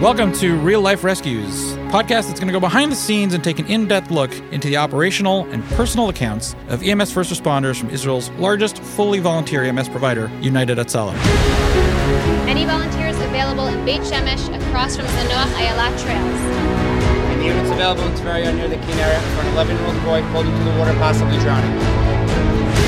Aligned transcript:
Welcome 0.00 0.32
to 0.34 0.56
Real 0.56 0.80
Life 0.80 1.04
Rescues, 1.04 1.74
podcast 1.92 2.26
that's 2.26 2.40
going 2.40 2.48
to 2.48 2.52
go 2.52 2.60
behind 2.60 2.90
the 2.90 2.96
scenes 2.96 3.34
and 3.34 3.44
take 3.44 3.58
an 3.58 3.66
in-depth 3.66 4.10
look 4.10 4.32
into 4.50 4.68
the 4.68 4.76
operational 4.76 5.44
and 5.52 5.62
personal 5.76 6.08
accounts 6.08 6.56
of 6.68 6.82
EMS 6.82 7.12
first 7.12 7.32
responders 7.32 7.78
from 7.78 7.90
Israel's 7.90 8.30
largest 8.30 8.78
fully 8.78 9.20
volunteer 9.20 9.62
EMS 9.62 9.88
provider, 9.90 10.30
United 10.40 10.78
Hatzalah. 10.78 11.14
Any 12.48 12.64
volunteers 12.64 13.16
available 13.20 13.66
in 13.66 13.84
Beit 13.84 14.00
Shemesh 14.00 14.48
across 14.66 14.96
from 14.96 15.06
Zanoach 15.06 15.54
Ayala 15.60 15.96
trails. 15.98 16.40
And 17.30 17.44
units 17.44 17.70
available 17.70 18.02
in 18.02 18.12
Tveria 18.14 18.54
near 18.56 18.68
the 18.68 18.76
Kinneret 18.76 19.22
for 19.36 19.42
an 19.42 19.54
11-year-old 19.54 20.02
boy 20.04 20.22
pulled 20.32 20.46
into 20.46 20.64
the 20.64 20.78
water, 20.78 20.92
possibly 20.94 21.38
drowning. 21.38 21.70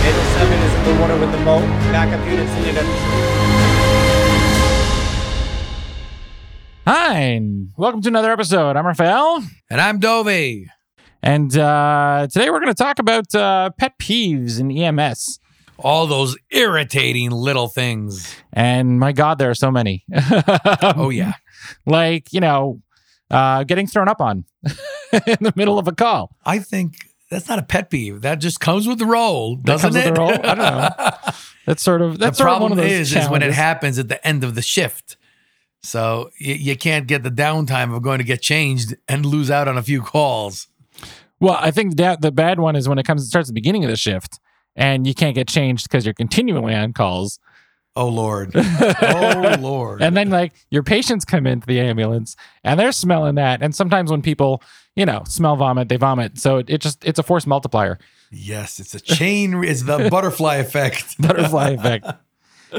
Naval 0.03 0.25
7 0.35 0.53
is 0.53 0.75
in 0.75 0.85
the 0.95 1.01
water 1.01 1.19
with 1.19 1.31
the 1.31 1.45
boat. 1.45 1.63
Backup 1.93 2.27
units 2.27 2.53
needed 2.57 2.77
at 2.77 2.85
the 2.85 2.97
shore. 2.97 3.64
Hi, 6.87 7.19
and 7.19 7.71
welcome 7.77 8.03
to 8.03 8.09
another 8.09 8.31
episode. 8.31 8.77
I'm 8.77 8.87
Raphael, 8.87 9.43
And 9.71 9.81
I'm 9.81 9.99
Dovey. 9.99 10.67
and 11.23 11.57
uh, 11.57 12.27
today 12.31 12.51
we're 12.51 12.61
going 12.61 12.75
to 12.75 12.83
talk 12.83 12.99
about 12.99 13.35
uh, 13.35 13.71
pet 13.79 13.99
peeves 13.99 14.61
in 14.61 14.71
EMS. 14.71 15.39
All 15.79 16.07
those 16.07 16.37
irritating 16.51 17.31
little 17.31 17.69
things. 17.69 18.35
And 18.53 19.01
my 19.01 19.13
God, 19.13 19.39
there 19.39 19.51
are 19.51 19.55
so 19.55 19.71
many. 19.71 20.05
Oh, 20.83 21.09
yeah. 21.11 21.33
like 21.87 22.33
you 22.33 22.41
know, 22.41 22.83
uh, 23.31 23.65
getting 23.65 23.87
thrown 23.87 24.09
up 24.09 24.21
on 24.21 24.45
in 24.65 25.39
the 25.41 25.53
middle 25.57 25.79
of 25.79 25.89
a 25.89 25.93
call. 25.93 26.37
I 26.45 26.59
think 26.59 26.97
that's 27.31 27.49
not 27.49 27.59
a 27.59 27.63
pet 27.63 27.91
peeve. 27.91 28.21
That 28.21 28.37
just 28.37 28.61
comes 28.61 28.87
with 28.87 28.99
the 28.99 29.07
role, 29.07 29.57
doesn't 29.57 29.95
with 29.95 30.07
it? 30.07 30.15
the 30.15 30.21
role? 30.21 30.31
I 30.33 30.37
don't 30.37 30.59
know. 30.59 30.89
That's 31.67 31.83
sort 31.83 32.03
of 32.03 32.19
that's 32.19 32.37
the 32.37 32.43
sort 32.45 32.51
of 32.57 32.61
one 32.61 32.69
problem 32.69 32.73
of 32.73 32.77
those 32.85 32.93
is, 33.13 33.17
is 33.17 33.27
when 33.31 33.43
it 33.43 33.55
happens 33.55 33.99
at 33.99 34.09
the 34.09 34.25
end 34.27 34.45
of 34.45 34.55
the 34.55 34.61
shift. 34.61 35.17
So 35.85 36.31
you, 36.39 36.55
you 36.55 36.77
can't 36.77 37.07
get 37.07 37.23
the 37.23 37.31
downtime 37.31 37.95
of 37.95 38.03
going 38.03 38.19
to 38.19 38.25
get 38.25 38.41
changed 38.41 38.97
and 39.07 39.27
lose 39.27 39.51
out 39.51 39.69
on 39.69 39.77
a 39.77 39.83
few 39.83 40.01
calls. 40.03 40.69
Well, 41.41 41.59
I 41.61 41.71
think 41.71 41.97
that 41.97 42.23
the 42.23 42.33
bad 42.33 42.59
one 42.59 42.75
is 42.75 42.89
when 42.89 42.99
it 42.99 43.05
comes 43.05 43.23
it 43.23 43.27
starts 43.27 43.49
at 43.49 43.55
the 43.55 43.61
beginning 43.61 43.85
of 43.85 43.91
the 43.91 43.97
shift 43.97 44.41
and 44.77 45.07
you 45.07 45.15
can't 45.15 45.35
get 45.35 45.47
changed 45.47 45.85
because 45.89 46.05
you're 46.07 46.15
continually 46.15 46.75
on 46.75 46.93
calls. 46.95 47.39
Oh 47.97 48.09
Lord. 48.09 48.53
oh 48.57 49.57
Lord. 49.61 50.03
And 50.03 50.17
then 50.17 50.31
like 50.31 50.53
your 50.71 50.83
patients 50.83 51.25
come 51.25 51.47
into 51.47 51.67
the 51.67 51.81
ambulance 51.81 52.35
and 52.65 52.81
they're 52.81 52.91
smelling 52.91 53.37
that. 53.37 53.63
And 53.63 53.75
sometimes 53.75 54.11
when 54.11 54.23
people, 54.23 54.63
you 54.97 55.07
know, 55.07 55.23
smell 55.29 55.55
vomit, 55.55 55.89
they 55.89 55.97
vomit. 55.97 56.39
So 56.39 56.59
it, 56.59 56.71
it 56.71 56.81
just 56.81 57.05
it's 57.05 57.19
a 57.19 57.23
force 57.23 57.47
multiplier. 57.47 57.99
yes, 58.33 58.81
it's 58.81 58.95
a 58.95 59.01
chain. 59.01 59.63
It's 59.63 59.83
the 59.83 60.09
butterfly 60.11 60.57
effect. 60.57 61.17
Butterfly 61.21 61.71
effect. 61.71 62.07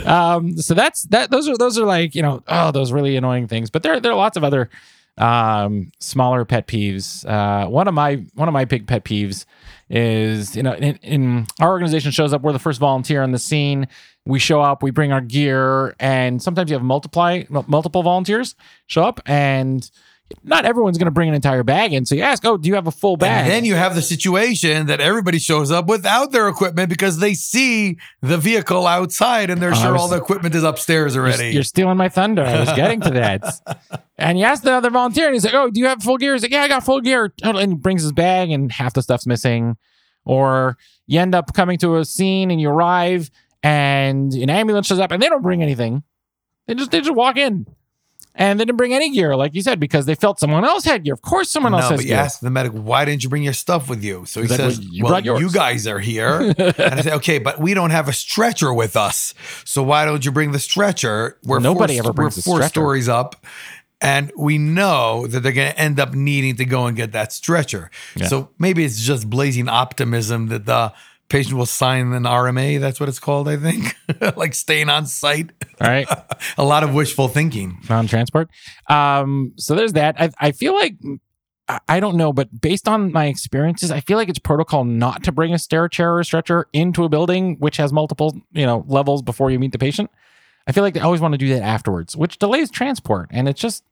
Um, 0.03 0.57
so 0.57 0.73
that's 0.73 1.03
that 1.03 1.31
those 1.31 1.47
are 1.47 1.57
those 1.57 1.77
are 1.77 1.85
like, 1.85 2.15
you 2.15 2.21
know, 2.21 2.43
oh, 2.47 2.71
those 2.71 2.91
really 2.91 3.15
annoying 3.15 3.47
things. 3.47 3.69
But 3.69 3.83
there 3.83 3.99
there 3.99 4.11
are 4.11 4.17
lots 4.17 4.37
of 4.37 4.43
other 4.43 4.69
um 5.17 5.91
smaller 5.99 6.43
pet 6.43 6.67
peeves. 6.67 7.25
Uh 7.25 7.69
one 7.69 7.87
of 7.87 7.93
my 7.93 8.25
one 8.33 8.47
of 8.49 8.53
my 8.53 8.65
big 8.65 8.85
pet 8.87 9.05
peeves 9.05 9.45
is 9.89 10.55
you 10.55 10.63
know 10.63 10.73
in, 10.73 10.95
in 10.97 11.47
our 11.61 11.69
organization 11.69 12.11
shows 12.11 12.33
up 12.33 12.41
we're 12.41 12.51
the 12.51 12.59
first 12.59 12.79
volunteer 12.79 13.21
on 13.21 13.31
the 13.31 13.37
scene 13.39 13.87
we 14.25 14.39
show 14.39 14.59
up 14.59 14.81
we 14.81 14.89
bring 14.89 15.11
our 15.11 15.21
gear 15.21 15.95
and 15.99 16.41
sometimes 16.41 16.71
you 16.71 16.75
have 16.75 16.83
multiply 16.83 17.43
mul- 17.49 17.65
multiple 17.67 18.01
volunteers 18.01 18.55
show 18.87 19.03
up 19.03 19.21
and 19.27 19.91
not 20.43 20.65
everyone's 20.65 20.97
going 20.97 21.05
to 21.05 21.11
bring 21.11 21.29
an 21.29 21.35
entire 21.35 21.63
bag 21.63 21.93
in 21.93 22.03
so 22.05 22.15
you 22.15 22.21
ask 22.23 22.43
oh 22.45 22.57
do 22.57 22.67
you 22.67 22.73
have 22.75 22.87
a 22.87 22.91
full 22.91 23.15
bag 23.15 23.43
And 23.43 23.51
then 23.51 23.65
you 23.65 23.75
have 23.75 23.93
the 23.93 24.01
situation 24.01 24.87
that 24.87 24.99
everybody 24.99 25.37
shows 25.37 25.69
up 25.71 25.85
without 25.85 26.31
their 26.31 26.47
equipment 26.47 26.89
because 26.89 27.19
they 27.19 27.35
see 27.35 27.97
the 28.21 28.37
vehicle 28.37 28.87
outside 28.87 29.49
and 29.51 29.61
they're 29.61 29.71
Oh, 29.71 29.75
sure 29.75 29.93
was- 29.93 30.01
all 30.01 30.07
the 30.07 30.17
equipment 30.17 30.55
is 30.55 30.63
upstairs 30.63 31.13
You're- 31.13 31.29
already. 31.29 31.51
You're 31.53 31.61
stealing 31.63 31.97
my 31.97 32.09
thunder. 32.09 32.43
I 32.43 32.59
was 32.59 32.73
getting 32.73 33.01
to 33.01 33.11
that. 33.11 34.03
and 34.17 34.39
you 34.39 34.45
ask 34.45 34.63
the 34.63 34.71
other 34.73 34.89
volunteer, 34.89 35.25
and 35.27 35.35
he's 35.35 35.45
like, 35.45 35.53
"Oh, 35.53 35.69
do 35.69 35.79
you 35.79 35.85
have 35.87 36.01
full 36.01 36.17
gear?" 36.17 36.33
He's 36.33 36.41
like, 36.41 36.51
"Yeah, 36.51 36.63
I 36.63 36.67
got 36.69 36.83
full 36.83 37.01
gear." 37.01 37.31
And 37.43 37.57
he 37.57 37.75
brings 37.75 38.01
his 38.01 38.11
bag, 38.11 38.49
and 38.49 38.71
half 38.71 38.93
the 38.93 39.01
stuff's 39.03 39.27
missing. 39.27 39.77
Or 40.23 40.77
you 41.05 41.19
end 41.19 41.35
up 41.35 41.53
coming 41.53 41.77
to 41.79 41.97
a 41.97 42.05
scene, 42.05 42.49
and 42.49 42.59
you 42.59 42.69
arrive, 42.69 43.29
and 43.61 44.33
an 44.33 44.49
ambulance 44.49 44.87
shows 44.87 44.99
up, 44.99 45.11
and 45.11 45.21
they 45.21 45.29
don't 45.29 45.41
bring 45.43 45.61
anything. 45.61 46.01
They 46.67 46.73
just 46.75 46.91
they 46.91 46.99
just 47.01 47.13
walk 47.13 47.37
in, 47.37 47.67
and 48.37 48.59
they 48.59 48.65
didn't 48.65 48.77
bring 48.77 48.93
any 48.93 49.11
gear, 49.11 49.35
like 49.35 49.55
you 49.55 49.61
said, 49.61 49.79
because 49.79 50.05
they 50.05 50.15
felt 50.15 50.39
someone 50.39 50.65
else 50.65 50.83
had 50.83 51.03
gear. 51.03 51.13
Of 51.13 51.21
course, 51.21 51.49
someone 51.49 51.71
no, 51.71 51.77
else 51.79 51.89
has 51.89 51.99
but 51.99 52.03
you 52.05 52.09
gear. 52.11 52.19
ask 52.19 52.41
the 52.41 52.49
medic, 52.49 52.73
why 52.73 53.05
didn't 53.05 53.23
you 53.23 53.29
bring 53.29 53.43
your 53.43 53.53
stuff 53.53 53.89
with 53.89 54.03
you? 54.03 54.25
So 54.25 54.41
he 54.41 54.47
He's 54.47 54.51
like, 54.51 54.59
says, 54.59 54.79
"Well, 54.79 55.21
you 55.21 55.31
well, 55.31 55.41
you 55.41 55.51
guys 55.51 55.87
are 55.87 55.99
here. 55.99 56.41
and 56.57 56.79
I 56.79 57.01
say, 57.01 57.13
okay, 57.13 57.39
but 57.39 57.59
we 57.59 57.73
don't 57.73 57.91
have 57.91 58.09
a 58.09 58.13
stretcher 58.13 58.73
with 58.73 58.97
us. 58.97 59.33
So 59.63 59.81
why 59.83 60.05
don't 60.05 60.25
you 60.25 60.31
bring 60.31 60.51
the 60.51 60.59
stretcher? 60.59 61.37
We're 61.43 61.59
Nobody 61.59 61.95
four, 61.95 62.03
ever 62.05 62.13
brings 62.13 62.35
we're 62.37 62.41
four 62.41 62.57
stretcher. 62.57 62.69
stories 62.69 63.07
up. 63.09 63.45
And 64.01 64.31
we 64.37 64.57
know 64.57 65.25
that 65.27 65.39
they're 65.39 65.53
going 65.53 65.71
to 65.71 65.79
end 65.79 65.99
up 66.01 66.13
needing 66.13 66.57
to 66.57 66.65
go 66.65 66.85
and 66.85 66.97
get 66.97 67.13
that 67.13 67.31
stretcher. 67.31 67.89
Yeah. 68.15 68.27
So 68.27 68.49
maybe 68.59 68.83
it's 68.83 68.99
just 68.99 69.29
blazing 69.29 69.69
optimism 69.69 70.47
that 70.49 70.65
the 70.65 70.93
patient 71.29 71.55
will 71.57 71.65
sign 71.65 72.13
an 72.13 72.23
RMA. 72.23 72.79
That's 72.79 72.99
what 72.99 73.09
it's 73.09 73.19
called, 73.19 73.47
I 73.47 73.57
think. 73.57 73.95
like 74.37 74.53
staying 74.53 74.89
on 74.89 75.05
site. 75.07 75.51
All 75.81 75.87
right. 75.87 76.07
A 76.57 76.63
lot 76.63 76.83
of 76.83 76.93
wishful 76.93 77.27
thinking. 77.27 77.79
non-transport. 77.89 78.49
Um, 78.89 79.53
so 79.57 79.75
there's 79.75 79.93
that. 79.93 80.15
I, 80.19 80.29
I 80.39 80.51
feel 80.51 80.73
like 80.73 80.95
I- 81.89 81.99
don't 81.99 82.15
know, 82.15 82.31
but 82.31 82.61
based 82.61 82.87
on 82.87 83.11
my 83.11 83.25
experiences, 83.25 83.89
I 83.89 83.99
feel 84.01 84.17
like 84.17 84.29
it's 84.29 84.37
protocol 84.39 84.83
not 84.83 85.23
to 85.23 85.31
bring 85.31 85.53
a 85.53 85.57
stair 85.59 85.87
chair 85.89 86.13
or 86.13 86.19
a 86.19 86.25
stretcher 86.25 86.67
into 86.73 87.03
a 87.03 87.09
building 87.09 87.55
which 87.59 87.77
has 87.77 87.91
multiple, 87.91 88.39
you 88.53 88.65
know, 88.65 88.85
levels 88.87 89.21
before 89.23 89.49
you 89.49 89.57
meet 89.59 89.71
the 89.71 89.79
patient. 89.79 90.11
I 90.67 90.71
feel 90.71 90.83
like 90.83 90.93
they 90.93 90.99
always 90.99 91.21
want 91.21 91.33
to 91.33 91.37
do 91.39 91.49
that 91.49 91.61
afterwards, 91.63 92.15
which 92.15 92.37
delays 92.39 92.69
transport, 92.71 93.29
and 93.31 93.47
it's 93.47 93.59
just 93.59 93.83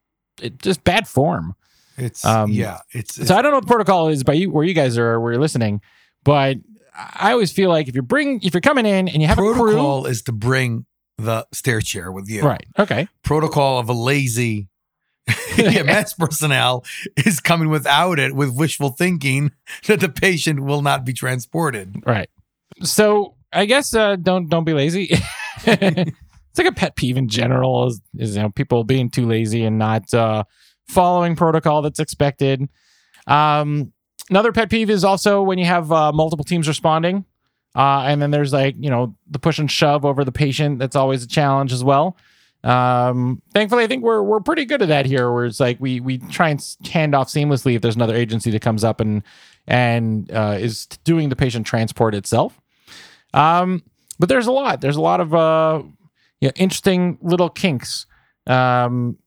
it 0.42 0.60
just 0.62 0.84
bad 0.84 1.08
form. 1.08 1.56
It's, 1.98 2.26
Um, 2.26 2.52
yeah, 2.52 2.80
it's, 2.92 3.18
it's 3.20 3.28
So 3.28 3.36
I 3.36 3.42
don't 3.44 3.52
know 3.52 3.58
what 3.58 3.66
the 3.66 3.68
protocol 3.68 4.08
is 4.10 4.24
by 4.24 4.34
you 4.34 4.50
where 4.52 4.64
you 4.64 4.74
guys 4.74 4.98
are 4.98 5.20
where 5.20 5.34
you're 5.34 5.42
listening, 5.42 5.82
but 6.24 6.58
I 6.96 7.32
always 7.32 7.52
feel 7.52 7.70
like 7.70 7.88
if 7.88 7.96
you're 7.96 8.04
bring 8.04 8.42
if 8.42 8.54
you're 8.54 8.62
coming 8.62 8.86
in 8.86 9.08
and 9.08 9.22
you 9.22 9.28
have 9.28 9.38
a 9.38 9.42
crew, 9.42 9.54
protocol 9.54 10.06
is 10.06 10.22
to 10.24 10.32
bring 10.32 10.86
the 11.18 11.48
stair 11.52 11.82
chair 11.82 12.12
with 12.12 12.30
you. 12.30 12.44
right? 12.44 12.66
Okay, 12.78 13.08
Protocol 13.24 13.80
of 13.80 13.90
a 13.90 13.94
lazy 13.94 14.68
EMS 15.58 16.16
personnel 16.16 16.84
is 17.18 17.40
coming 17.40 17.70
without 17.70 18.20
it 18.20 18.36
with 18.36 18.56
wishful 18.56 18.90
thinking 18.90 19.52
that 19.88 20.00
the 20.00 20.10
patient 20.10 20.62
will 20.62 20.82
not 20.82 21.06
be 21.06 21.14
transported. 21.14 21.96
Right. 22.06 22.30
So 22.82 23.36
I 23.52 23.66
guess 23.66 23.94
uh, 23.94 24.18
don't 24.18 24.50
don't 24.50 24.66
be 24.66 24.74
lazy. 24.74 25.10
it's 25.64 26.58
like 26.58 26.68
a 26.68 26.72
pet 26.72 26.96
peeve 26.96 27.18
in 27.18 27.30
general 27.30 27.88
is, 27.88 28.02
is 28.18 28.36
you 28.36 28.42
know 28.42 28.50
people 28.50 28.84
being 28.84 29.10
too 29.10 29.26
lazy 29.26 29.64
and 29.64 29.78
not 29.78 30.14
uh, 30.14 30.44
following 30.88 31.36
protocol 31.36 31.82
that's 31.82 32.00
expected. 32.00 32.68
Um, 33.28 33.93
another 34.30 34.52
pet 34.52 34.70
peeve 34.70 34.90
is 34.90 35.04
also 35.04 35.42
when 35.42 35.58
you 35.58 35.66
have 35.66 35.92
uh, 35.92 36.12
multiple 36.12 36.46
teams 36.46 36.68
responding, 36.68 37.26
uh, 37.76 38.04
and 38.08 38.22
then 38.22 38.32
there's 38.32 38.54
like 38.54 38.76
you 38.80 38.90
know 38.90 39.16
the 39.30 39.40
push 39.40 39.60
and 39.60 39.70
shove 39.70 40.06
over 40.06 40.24
the 40.24 40.32
patient. 40.32 40.80
That's 40.80 40.96
always 40.96 41.24
a 41.24 41.28
challenge 41.28 41.72
as 41.74 41.84
well. 41.84 42.18
Um, 42.64 43.42
thankfully, 43.54 43.84
I 43.84 43.88
think 43.88 44.04
we're 44.04 44.22
we're 44.22 44.40
pretty 44.40 44.66
good 44.66 44.82
at 44.82 44.88
that 44.88 45.06
here. 45.06 45.32
Where 45.32 45.46
it's 45.46 45.60
like 45.60 45.78
we 45.80 46.00
we 46.00 46.18
try 46.18 46.50
and 46.50 46.64
hand 46.92 47.14
off 47.14 47.28
seamlessly 47.28 47.76
if 47.76 47.82
there's 47.82 47.96
another 47.96 48.16
agency 48.16 48.52
that 48.52 48.62
comes 48.62 48.84
up 48.84 49.02
and 49.02 49.24
and 49.68 50.32
uh, 50.32 50.58
is 50.60 50.86
doing 51.04 51.30
the 51.30 51.36
patient 51.36 51.66
transport 51.66 52.16
itself. 52.16 52.60
Um, 53.34 53.84
but 54.20 54.30
there's 54.30 54.48
a 54.48 54.52
lot. 54.52 54.82
There's 54.82 54.96
a 54.96 55.02
lot 55.02 55.20
of 55.20 55.34
uh, 55.34 55.84
you 56.40 56.48
know, 56.48 56.54
interesting 56.56 57.18
little 57.22 57.50
kinks. 57.50 58.06
Um, 58.48 59.18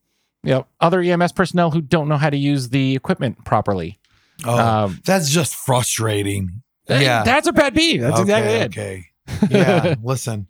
you 0.42 0.52
know, 0.52 0.66
other 0.80 1.00
EMS 1.00 1.32
personnel 1.32 1.72
who 1.72 1.80
don't 1.80 2.08
know 2.08 2.16
how 2.16 2.30
to 2.30 2.36
use 2.36 2.68
the 2.68 2.94
equipment 2.94 3.44
properly. 3.44 3.98
Oh, 4.44 4.58
Um, 4.58 5.00
that's 5.04 5.30
just 5.30 5.54
frustrating. 5.54 6.62
Yeah. 6.88 7.22
that's 7.24 7.46
a 7.48 7.52
pet 7.52 7.74
peeve. 7.74 8.00
That's 8.00 8.20
exactly 8.20 8.52
it. 8.54 8.66
Okay. 8.66 9.06
Yeah. 9.50 9.94
Listen, 10.02 10.46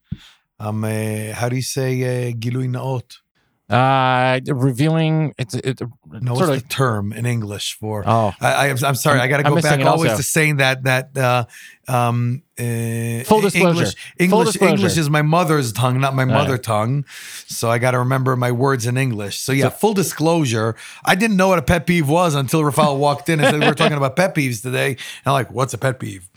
um, 0.60 0.84
uh, 0.84 1.32
how 1.32 1.48
do 1.48 1.56
you 1.56 1.62
say 1.62 2.02
uh, 2.02 2.32
gilui 2.32 2.68
naot? 2.68 3.18
Uh, 3.68 4.38
revealing 4.46 5.34
it's 5.38 5.54
it's 5.54 5.82
No, 6.06 6.36
sort 6.36 6.50
what's 6.50 6.62
of 6.62 6.68
the 6.68 6.68
term 6.68 7.12
in 7.12 7.26
English 7.26 7.76
for? 7.80 8.04
oh 8.06 8.32
I, 8.40 8.68
I, 8.68 8.74
I'm 8.84 8.94
sorry. 8.94 9.18
I 9.18 9.26
got 9.26 9.38
to 9.38 9.42
go 9.42 9.60
back 9.60 9.80
always 9.80 10.12
also. 10.12 10.18
to 10.18 10.22
saying 10.22 10.58
that 10.58 10.84
that 10.84 11.16
uh, 11.18 11.46
um, 11.88 12.44
uh, 12.58 13.24
Full 13.24 13.40
disclosure. 13.40 13.68
English 13.68 13.94
Full 13.94 14.24
English 14.24 14.46
disclosure. 14.46 14.74
English 14.74 14.96
is 14.96 15.10
my 15.10 15.22
mother's 15.22 15.72
tongue, 15.72 16.00
not 16.00 16.14
my 16.14 16.22
right. 16.22 16.32
mother 16.32 16.58
tongue. 16.58 17.04
So 17.48 17.68
I 17.68 17.78
got 17.78 17.90
to 17.90 17.98
remember 17.98 18.36
my 18.36 18.52
words 18.52 18.86
in 18.86 18.96
English. 18.96 19.40
So 19.40 19.50
yeah, 19.50 19.70
full 19.70 19.94
disclosure. 19.94 20.76
I 21.04 21.16
didn't 21.16 21.36
know 21.36 21.48
what 21.48 21.58
a 21.58 21.62
pet 21.62 21.88
peeve 21.88 22.08
was 22.08 22.36
until 22.36 22.64
Raphael 22.64 22.98
walked 22.98 23.28
in 23.28 23.40
and 23.40 23.48
said 23.50 23.60
we're 23.60 23.74
talking 23.74 23.96
about 23.96 24.14
pet 24.14 24.32
peeves 24.32 24.62
today. 24.62 24.90
And 24.90 24.98
I'm 25.26 25.32
like, 25.32 25.50
what's 25.50 25.74
a 25.74 25.78
pet 25.78 25.98
peeve? 25.98 26.28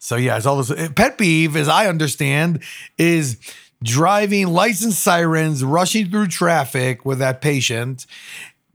So 0.00 0.16
yeah, 0.16 0.36
it's 0.36 0.46
all 0.46 0.60
this. 0.60 0.90
Pet 0.96 1.16
peeve, 1.16 1.56
as 1.56 1.68
I 1.68 1.86
understand, 1.86 2.64
is 2.98 3.38
driving 3.82 4.48
license 4.48 4.98
sirens, 4.98 5.64
rushing 5.64 6.10
through 6.10 6.28
traffic 6.28 7.04
with 7.04 7.18
that 7.18 7.40
patient, 7.40 8.06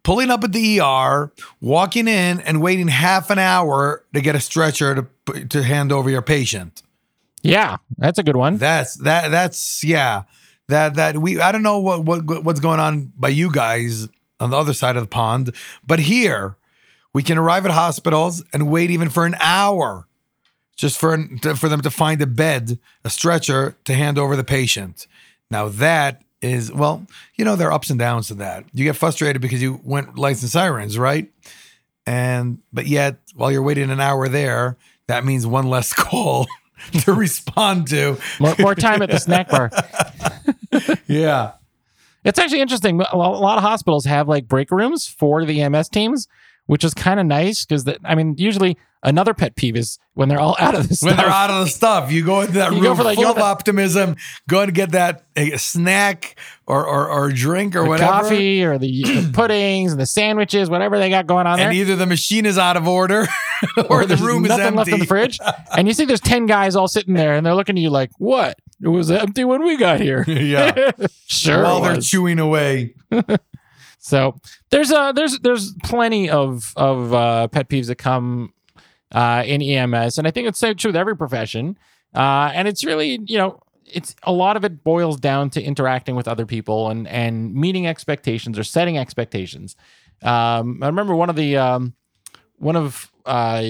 pulling 0.03 0.29
up 0.29 0.43
at 0.43 0.53
the 0.53 0.79
ER, 0.81 1.31
walking 1.61 2.07
in, 2.07 2.39
and 2.41 2.61
waiting 2.61 2.87
half 2.87 3.29
an 3.29 3.39
hour 3.39 4.03
to 4.13 4.21
get 4.21 4.35
a 4.35 4.39
stretcher 4.39 5.07
to 5.25 5.45
to 5.45 5.63
hand 5.63 5.91
over 5.91 6.09
your 6.09 6.21
patient. 6.21 6.83
yeah, 7.41 7.77
that's 7.97 8.19
a 8.19 8.23
good 8.23 8.35
one. 8.35 8.57
That's 8.57 8.95
that. 8.95 9.29
That's 9.29 9.83
yeah. 9.83 10.23
That 10.69 10.95
that 10.95 11.17
we. 11.17 11.39
I 11.39 11.51
don't 11.51 11.63
know 11.63 11.79
what 11.79 12.03
what 12.03 12.43
what's 12.43 12.59
going 12.59 12.79
on 12.79 13.11
by 13.15 13.29
you 13.29 13.51
guys 13.51 14.07
on 14.39 14.49
the 14.49 14.57
other 14.57 14.73
side 14.73 14.97
of 14.97 15.03
the 15.03 15.07
pond. 15.07 15.55
But 15.85 15.99
here, 15.99 16.57
we 17.13 17.23
can 17.23 17.37
arrive 17.37 17.65
at 17.65 17.71
hospitals 17.71 18.43
and 18.53 18.69
wait 18.69 18.91
even 18.91 19.09
for 19.09 19.25
an 19.25 19.35
hour 19.39 20.07
just 20.77 20.99
for 20.99 21.17
for 21.55 21.67
them 21.67 21.81
to 21.81 21.91
find 21.91 22.21
a 22.21 22.27
bed, 22.27 22.79
a 23.03 23.09
stretcher 23.09 23.75
to 23.85 23.93
hand 23.93 24.17
over 24.17 24.35
the 24.35 24.43
patient. 24.43 25.07
Now 25.51 25.69
that 25.69 26.21
is 26.41 26.71
well, 26.71 27.05
you 27.35 27.43
know 27.43 27.55
there 27.55 27.67
are 27.69 27.73
ups 27.73 27.89
and 27.89 27.99
downs 27.99 28.27
to 28.27 28.35
that. 28.35 28.65
You 28.73 28.85
get 28.85 28.95
frustrated 28.95 29.41
because 29.41 29.61
you 29.61 29.81
went 29.83 30.17
lights 30.17 30.41
and 30.41 30.51
sirens, 30.51 30.97
right? 30.97 31.31
And 32.05 32.59
but 32.71 32.87
yet 32.87 33.17
while 33.35 33.51
you're 33.51 33.63
waiting 33.63 33.89
an 33.89 33.99
hour 33.99 34.29
there, 34.29 34.77
that 35.07 35.25
means 35.25 35.45
one 35.45 35.69
less 35.69 35.93
call 35.93 36.47
to 37.03 37.13
respond 37.13 37.87
to. 37.89 38.17
More, 38.39 38.55
more 38.59 38.75
time 38.75 39.01
at 39.01 39.09
the 39.09 39.19
snack 39.19 39.49
bar. 39.49 39.71
Yeah. 41.07 41.53
It's 42.25 42.37
actually 42.37 42.59
interesting. 42.59 42.99
A 43.01 43.05
a 43.13 43.17
lot 43.17 43.57
of 43.57 43.63
hospitals 43.63 44.03
have 44.05 44.27
like 44.27 44.47
break 44.47 44.69
rooms 44.69 45.07
for 45.07 45.45
the 45.45 45.61
EMS 45.61 45.87
teams, 45.89 46.27
which 46.67 46.83
is 46.83 46.93
kind 46.93 47.19
of 47.19 47.25
nice 47.25 47.65
because 47.65 47.85
I 48.05 48.15
mean, 48.15 48.35
usually 48.37 48.77
another 49.03 49.33
pet 49.33 49.55
peeve 49.55 49.75
is 49.75 49.99
when 50.15 50.27
they're 50.29 50.39
all 50.39 50.55
out 50.59 50.73
of 50.75 50.89
this 50.89 51.01
When 51.03 51.13
stuff. 51.13 51.23
they're 51.25 51.33
out 51.33 51.49
of 51.49 51.65
the 51.65 51.69
stuff, 51.71 52.11
you 52.11 52.25
go 52.25 52.41
into 52.41 52.53
that 52.53 52.73
You 52.73 52.81
room 52.81 52.97
for, 52.97 53.03
like, 53.03 53.15
full 53.15 53.27
of 53.27 53.37
optimism, 53.37 54.15
go 54.49 54.61
and 54.61 54.73
get 54.73 54.91
that 54.91 55.25
a 55.35 55.55
snack 55.57 56.35
or 56.65 56.85
or, 56.85 57.07
or 57.09 57.31
drink 57.31 57.75
or 57.75 57.83
the 57.83 57.89
whatever. 57.89 58.11
coffee 58.11 58.63
or 58.63 58.77
the, 58.77 59.03
the 59.03 59.31
puddings 59.33 59.91
and 59.91 60.01
the 60.01 60.05
sandwiches, 60.05 60.69
whatever 60.69 60.97
they 60.97 61.09
got 61.09 61.27
going 61.27 61.45
on 61.47 61.57
there. 61.57 61.69
And 61.69 61.77
either 61.77 61.95
the 61.95 62.05
machine 62.07 62.45
is 62.45 62.57
out 62.57 62.75
of 62.77 62.87
order 62.87 63.27
or, 63.89 64.05
the 64.05 64.17
room 64.17 64.43
is 64.45 64.49
nothing 64.49 64.65
empty. 64.65 64.77
left 64.77 64.89
in 64.89 64.99
the 64.99 65.05
fridge. 65.05 65.39
and 65.77 65.87
you 65.87 65.93
see 65.93 66.05
there's 66.05 66.19
10 66.19 66.47
guys 66.47 66.75
all 66.75 66.87
sitting 66.87 67.13
there 67.13 67.35
and 67.35 67.45
they're 67.45 67.55
looking 67.55 67.77
at 67.77 67.81
you 67.81 67.89
like, 67.91 68.11
what? 68.17 68.57
It 68.81 68.89
was 68.89 69.09
empty 69.09 69.43
when 69.43 69.63
we 69.63 69.77
got 69.77 69.99
here. 69.99 70.23
yeah. 70.27 70.91
sure. 71.27 71.63
While 71.63 71.81
they're 71.81 72.01
chewing 72.01 72.39
away. 72.39 72.93
So 74.07 74.39
there's 74.69 74.89
uh 74.89 75.11
there's 75.11 75.37
there's 75.39 75.73
plenty 75.83 76.29
of 76.29 76.71
of 76.77 77.13
uh, 77.13 77.47
pet 77.49 77.67
peeves 77.67 77.87
that 77.87 77.97
come 77.97 78.53
uh, 79.11 79.43
in 79.45 79.61
EMS, 79.61 80.17
and 80.17 80.25
I 80.25 80.31
think 80.31 80.47
it's 80.47 80.59
so 80.59 80.73
true 80.73 80.89
with 80.89 80.95
every 80.95 81.17
profession. 81.17 81.77
Uh, 82.15 82.49
and 82.53 82.69
it's 82.69 82.85
really 82.85 83.19
you 83.25 83.37
know 83.37 83.59
it's 83.85 84.15
a 84.23 84.31
lot 84.31 84.55
of 84.55 84.63
it 84.63 84.81
boils 84.83 85.19
down 85.19 85.49
to 85.51 85.61
interacting 85.61 86.15
with 86.15 86.25
other 86.25 86.45
people 86.45 86.89
and 86.89 87.05
and 87.09 87.53
meeting 87.53 87.85
expectations 87.85 88.57
or 88.57 88.63
setting 88.63 88.97
expectations. 88.97 89.75
Um, 90.23 90.79
I 90.81 90.85
remember 90.85 91.13
one 91.13 91.29
of 91.29 91.35
the 91.35 91.57
um, 91.57 91.93
one 92.55 92.77
of 92.77 93.11
uh, 93.25 93.63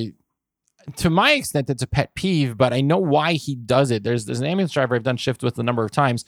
to 0.97 1.09
my 1.09 1.31
extent 1.31 1.67
it's 1.71 1.81
a 1.81 1.87
pet 1.87 2.13
peeve, 2.13 2.57
but 2.57 2.73
I 2.73 2.81
know 2.81 2.99
why 2.99 3.33
he 3.33 3.55
does 3.55 3.89
it. 3.89 4.03
There's 4.03 4.25
there's 4.25 4.39
an 4.39 4.45
ambulance 4.45 4.71
driver 4.71 4.95
I've 4.95 5.01
done 5.01 5.17
shift 5.17 5.41
with 5.41 5.57
a 5.57 5.63
number 5.63 5.83
of 5.83 5.89
times, 5.89 6.25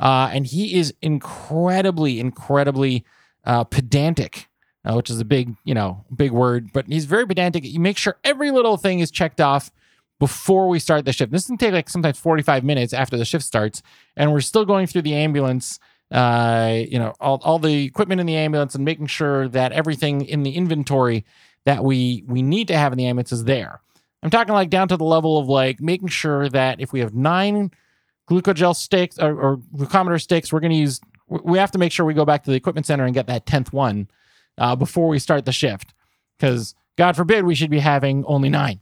uh, 0.00 0.30
and 0.32 0.48
he 0.48 0.74
is 0.74 0.92
incredibly 1.00 2.18
incredibly 2.18 3.04
uh, 3.44 3.64
pedantic, 3.64 4.48
uh, 4.84 4.94
which 4.94 5.10
is 5.10 5.20
a 5.20 5.24
big, 5.24 5.54
you 5.64 5.74
know, 5.74 6.04
big 6.14 6.32
word, 6.32 6.72
but 6.72 6.86
he's 6.86 7.04
very 7.04 7.26
pedantic. 7.26 7.64
You 7.64 7.80
make 7.80 7.98
sure 7.98 8.16
every 8.24 8.50
little 8.50 8.76
thing 8.76 9.00
is 9.00 9.10
checked 9.10 9.40
off 9.40 9.70
before 10.18 10.68
we 10.68 10.78
start 10.78 11.04
the 11.04 11.12
shift. 11.12 11.32
This 11.32 11.46
can 11.46 11.56
take 11.56 11.72
like 11.72 11.88
sometimes 11.88 12.18
45 12.18 12.62
minutes 12.64 12.92
after 12.92 13.16
the 13.16 13.24
shift 13.24 13.44
starts, 13.44 13.82
and 14.16 14.32
we're 14.32 14.40
still 14.40 14.64
going 14.64 14.86
through 14.86 15.02
the 15.02 15.14
ambulance, 15.14 15.80
uh, 16.10 16.82
you 16.88 16.98
know, 16.98 17.14
all, 17.20 17.40
all 17.42 17.58
the 17.58 17.84
equipment 17.84 18.20
in 18.20 18.26
the 18.26 18.36
ambulance 18.36 18.74
and 18.74 18.84
making 18.84 19.06
sure 19.06 19.48
that 19.48 19.72
everything 19.72 20.24
in 20.24 20.42
the 20.42 20.52
inventory 20.52 21.24
that 21.64 21.84
we 21.84 22.24
we 22.26 22.42
need 22.42 22.68
to 22.68 22.76
have 22.76 22.92
in 22.92 22.98
the 22.98 23.06
ambulance 23.06 23.32
is 23.32 23.44
there. 23.44 23.80
I'm 24.22 24.30
talking 24.30 24.54
like 24.54 24.70
down 24.70 24.88
to 24.88 24.96
the 24.96 25.04
level 25.04 25.38
of 25.38 25.48
like 25.48 25.80
making 25.80 26.08
sure 26.08 26.48
that 26.50 26.80
if 26.80 26.92
we 26.92 27.00
have 27.00 27.14
nine 27.14 27.72
glucogel 28.30 28.76
sticks 28.76 29.18
or, 29.18 29.34
or 29.34 29.56
glucometer 29.76 30.20
sticks, 30.20 30.52
we're 30.52 30.60
going 30.60 30.70
to 30.70 30.76
use 30.76 31.00
we 31.44 31.58
have 31.58 31.70
to 31.72 31.78
make 31.78 31.92
sure 31.92 32.04
we 32.04 32.14
go 32.14 32.24
back 32.24 32.44
to 32.44 32.50
the 32.50 32.56
equipment 32.56 32.86
center 32.86 33.04
and 33.04 33.14
get 33.14 33.26
that 33.26 33.46
10th 33.46 33.72
one 33.72 34.08
uh, 34.58 34.76
before 34.76 35.08
we 35.08 35.18
start 35.18 35.44
the 35.44 35.52
shift 35.52 35.94
because 36.38 36.74
god 36.96 37.16
forbid 37.16 37.44
we 37.44 37.54
should 37.54 37.70
be 37.70 37.78
having 37.78 38.24
only 38.26 38.48
nine. 38.48 38.80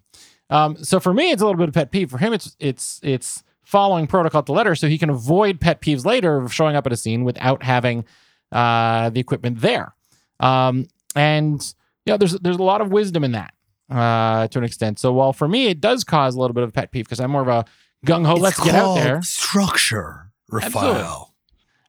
Um, 0.51 0.77
so 0.83 0.99
for 0.99 1.15
me 1.15 1.31
it's 1.31 1.43
a 1.43 1.45
little 1.45 1.59
bit 1.59 1.69
of 1.69 1.75
pet 1.75 1.91
peeve. 1.91 2.11
For 2.11 2.19
him 2.19 2.33
it's 2.33 2.57
it's 2.59 3.01
it's 3.03 3.43
following 3.63 4.07
protocol 4.09 4.43
to 4.43 4.53
letter 4.53 4.75
so 4.75 4.89
he 4.89 4.99
can 4.99 5.11
avoid 5.11 5.61
pet 5.61 5.81
peeves 5.81 6.05
later 6.05 6.39
of 6.39 6.53
showing 6.53 6.75
up 6.75 6.87
at 6.87 6.93
a 6.93 6.97
scene 6.97 7.23
without 7.23 7.63
having 7.63 8.05
uh, 8.51 9.11
the 9.11 9.21
equipment 9.21 9.61
there. 9.61 9.95
Um, 10.41 10.89
and 11.15 11.63
you 12.05 12.13
know 12.13 12.17
there's 12.17 12.33
there's 12.41 12.57
a 12.57 12.63
lot 12.63 12.81
of 12.81 12.91
wisdom 12.91 13.23
in 13.23 13.33
that 13.33 13.55
uh, 13.91 14.49
to 14.49 14.59
an 14.59 14.65
extent. 14.65 14.99
So 14.99 15.13
while 15.13 15.33
for 15.33 15.47
me 15.47 15.69
it 15.69 15.81
does 15.81 16.03
cause 16.05 16.35
a 16.35 16.41
little 16.41 16.55
bit 16.55 16.65
of 16.65 16.73
pet 16.73 16.91
peeve 16.91 17.05
because 17.05 17.21
i'm 17.21 17.31
more 17.31 17.43
of 17.43 17.49
a 17.49 17.65
gung-ho 18.07 18.35
let's 18.35 18.59
get 18.59 18.75
out 18.75 18.95
there. 18.95 19.23
Structure, 19.23 20.31
Absolutely. 20.53 21.30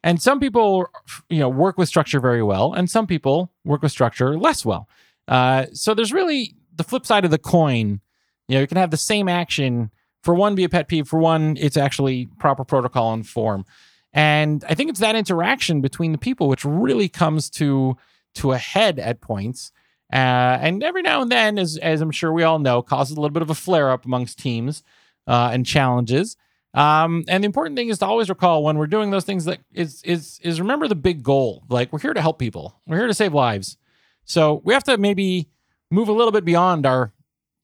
And 0.04 0.22
some 0.22 0.40
people, 0.40 0.88
you 1.30 1.40
know, 1.40 1.50
work 1.50 1.78
with 1.78 1.88
structure 1.88 2.20
very 2.20 2.42
well, 2.42 2.74
and 2.74 2.90
some 2.90 3.06
people 3.06 3.52
work 3.64 3.82
with 3.82 3.92
structure 3.92 4.38
less 4.38 4.66
well. 4.66 4.88
Uh, 5.28 5.68
so 5.74 5.94
there's 5.94 6.12
really 6.12 6.56
the 6.76 6.84
flip 6.84 7.06
side 7.06 7.26
of 7.26 7.32
the 7.32 7.38
coin. 7.38 8.02
You 8.48 8.56
know, 8.56 8.62
you 8.62 8.68
can 8.68 8.78
have 8.78 8.92
the 8.92 8.98
same 8.98 9.30
action 9.30 9.92
for 10.24 10.34
one 10.34 10.56
be 10.56 10.64
a 10.64 10.70
pet 10.70 10.88
peeve, 10.88 11.08
for 11.08 11.20
one 11.20 11.58
it's 11.60 11.78
actually 11.78 12.28
proper 12.40 12.64
protocol 12.64 13.14
and 13.14 13.28
form. 13.28 13.66
And 14.14 14.64
I 14.68 14.76
think 14.76 14.90
it's 14.90 15.00
that 15.00 15.16
interaction 15.16 15.82
between 15.82 16.12
the 16.12 16.18
people 16.18 16.48
which 16.48 16.66
really 16.66 17.10
comes 17.10 17.50
to 17.52 17.98
to 18.36 18.52
a 18.52 18.58
head 18.58 19.00
at 19.00 19.22
points. 19.22 19.72
Uh, 20.12 20.58
and 20.62 20.84
every 20.84 21.02
now 21.02 21.22
and 21.22 21.32
then, 21.32 21.58
as 21.58 21.78
as 21.78 22.02
I'm 22.02 22.12
sure 22.12 22.32
we 22.32 22.44
all 22.44 22.60
know, 22.60 22.82
causes 22.82 23.16
a 23.16 23.22
little 23.22 23.34
bit 23.34 23.42
of 23.42 23.50
a 23.50 23.56
flare 23.56 23.92
up 23.92 24.06
amongst 24.06 24.40
teams 24.40 24.84
uh, 25.28 25.52
and 25.54 25.66
challenges. 25.66 26.36
Um, 26.74 27.26
and 27.28 27.44
the 27.44 27.46
important 27.46 27.76
thing 27.76 27.90
is 27.90 28.00
to 28.00 28.06
always 28.06 28.30
recall 28.30 28.64
when 28.64 28.78
we're 28.78 28.88
doing 28.88 29.12
those 29.12 29.26
things 29.26 29.46
that 29.46 29.60
is 29.74 30.02
is 30.04 30.40
is 30.42 30.62
remember 30.62 30.88
the 30.88 30.96
big 30.96 31.22
goal. 31.24 31.64
Like 31.70 31.92
we're 31.92 32.00
here 32.00 32.14
to 32.14 32.22
help 32.22 32.40
people. 32.40 32.80
We're 32.88 32.98
here 32.98 33.08
to 33.08 33.14
save 33.14 33.34
lives. 33.34 33.78
So 34.24 34.62
we 34.64 34.74
have 34.74 34.84
to 34.86 34.98
maybe 34.98 35.50
move 35.90 36.08
a 36.08 36.14
little 36.14 36.32
bit 36.32 36.46
beyond 36.46 36.86
our 36.86 37.12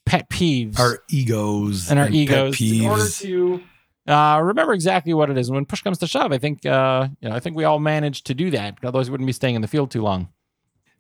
pet 0.06 0.30
peeves 0.30 0.80
Our 0.80 1.04
egos 1.10 1.90
and 1.90 2.00
our 2.00 2.06
pet 2.06 2.16
egos 2.16 2.62
in 2.62 2.86
order 2.86 3.10
to 3.10 3.62
uh, 4.08 4.40
remember 4.42 4.74
exactly 4.74 5.14
what 5.14 5.30
it 5.30 5.38
is. 5.38 5.50
And 5.50 5.56
when 5.56 5.66
push 5.66 5.82
comes 5.82 5.98
to 6.00 6.08
shove, 6.08 6.32
I 6.32 6.38
think 6.38 6.66
uh, 6.66 7.08
you 7.22 7.30
know 7.30 7.36
I 7.36 7.40
think 7.40 7.56
we 7.56 7.64
all 7.64 7.80
managed 7.80 8.26
to 8.28 8.34
do 8.34 8.52
that. 8.52 8.78
Otherwise, 8.84 9.10
we 9.10 9.12
wouldn't 9.12 9.28
be 9.28 9.34
staying 9.34 9.56
in 9.56 9.62
the 9.62 9.68
field 9.68 9.92
too 9.92 10.02
long. 10.02 10.30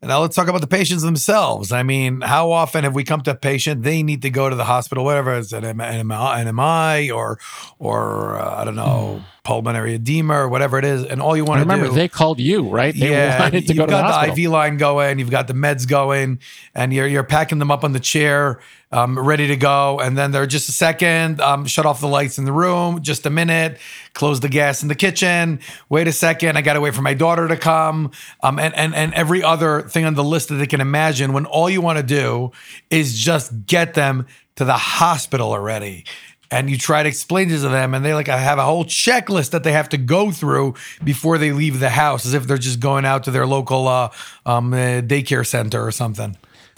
Now 0.01 0.21
let's 0.21 0.35
talk 0.35 0.47
about 0.47 0.61
the 0.61 0.67
patients 0.67 1.01
themselves. 1.01 1.71
I 1.71 1.81
mean, 1.81 2.21
how 2.21 2.51
often 2.51 2.83
have 2.83 2.93
we 2.93 3.03
come 3.03 3.21
to 3.21 3.31
a 3.31 3.35
patient? 3.35 3.81
They 3.81 4.03
need 4.03 4.21
to 4.21 4.29
go 4.29 4.47
to 4.47 4.55
the 4.55 4.63
hospital, 4.63 5.03
whatever 5.03 5.35
it's 5.35 5.53
an 5.53 5.65
an 5.65 6.55
MI 6.55 7.09
or 7.09 7.39
or 7.79 8.39
uh, 8.39 8.61
I 8.61 8.63
don't 8.63 8.75
know 8.75 9.23
pulmonary 9.47 9.93
edema 9.93 10.33
or 10.33 10.49
whatever 10.49 10.77
it 10.77 10.83
is, 10.83 11.05
and 11.05 11.21
all 11.21 11.37
you 11.37 11.45
want 11.45 11.59
to 11.59 11.63
do 11.63 11.69
is 11.69 11.73
Remember, 11.73 11.87
do. 11.87 11.95
they 11.95 12.09
called 12.09 12.37
you, 12.37 12.67
right? 12.67 12.93
They 12.93 13.11
yeah, 13.11 13.39
wanted 13.39 13.61
to 13.61 13.67
you've 13.67 13.77
go 13.77 13.85
to 13.85 13.91
the 13.91 14.01
got 14.01 14.13
hospital. 14.13 14.43
IV 14.45 14.51
line 14.51 14.75
going, 14.75 15.19
you've 15.19 15.31
got 15.31 15.47
the 15.47 15.53
meds 15.53 15.87
going, 15.87 16.39
and 16.75 16.91
you're 16.91 17.07
you're 17.07 17.23
packing 17.23 17.57
them 17.57 17.71
up 17.71 17.85
on 17.85 17.93
the 17.93 18.01
chair, 18.01 18.59
um, 18.91 19.17
ready 19.17 19.47
to 19.47 19.55
go. 19.55 20.01
And 20.01 20.17
then 20.17 20.31
they're 20.31 20.47
just 20.47 20.67
a 20.67 20.73
second, 20.73 21.39
um, 21.39 21.65
shut 21.65 21.85
off 21.85 22.01
the 22.01 22.09
lights 22.09 22.37
in 22.37 22.43
the 22.43 22.51
room, 22.51 23.01
just 23.01 23.25
a 23.25 23.29
minute, 23.29 23.77
close 24.13 24.41
the 24.41 24.49
gas 24.49 24.81
in 24.81 24.89
the 24.89 24.95
kitchen. 24.95 25.61
Wait 25.87 26.09
a 26.09 26.11
second, 26.11 26.57
I 26.57 26.61
got 26.61 26.73
to 26.73 26.81
wait 26.81 26.93
for 26.93 27.01
my 27.01 27.13
daughter 27.13 27.47
to 27.47 27.55
come, 27.55 28.11
um, 28.43 28.59
and 28.59 28.75
and 28.75 28.93
and 28.93 29.13
every 29.13 29.43
other 29.43 29.83
thing 29.83 30.03
on 30.03 30.15
the 30.15 30.25
list 30.25 30.49
that 30.49 30.55
they 30.55 30.67
can 30.67 30.81
imagine. 30.81 31.31
When 31.31 31.45
all 31.45 31.69
you 31.69 31.79
want 31.79 31.99
to 31.99 32.03
do 32.03 32.51
is 32.89 33.17
just 33.17 33.65
get 33.65 33.93
them 33.93 34.27
to 34.57 34.65
the 34.65 34.73
hospital 34.73 35.51
already 35.51 36.03
and 36.51 36.69
you 36.69 36.77
try 36.77 37.03
to 37.03 37.09
explain 37.09 37.49
this 37.49 37.61
to 37.61 37.69
them 37.69 37.93
and 37.93 38.03
they 38.05 38.13
like 38.13 38.27
have 38.27 38.57
a 38.57 38.63
whole 38.63 38.85
checklist 38.85 39.51
that 39.51 39.63
they 39.63 39.71
have 39.71 39.89
to 39.89 39.97
go 39.97 40.31
through 40.31 40.73
before 41.03 41.37
they 41.37 41.51
leave 41.51 41.79
the 41.79 41.89
house 41.89 42.25
as 42.25 42.33
if 42.33 42.47
they're 42.47 42.57
just 42.57 42.79
going 42.79 43.05
out 43.05 43.23
to 43.25 43.31
their 43.31 43.45
local 43.45 43.87
uh, 43.87 44.09
um, 44.45 44.73
uh, 44.73 45.01
daycare 45.01 45.45
center 45.45 45.85
or 45.85 45.91
something 45.91 46.35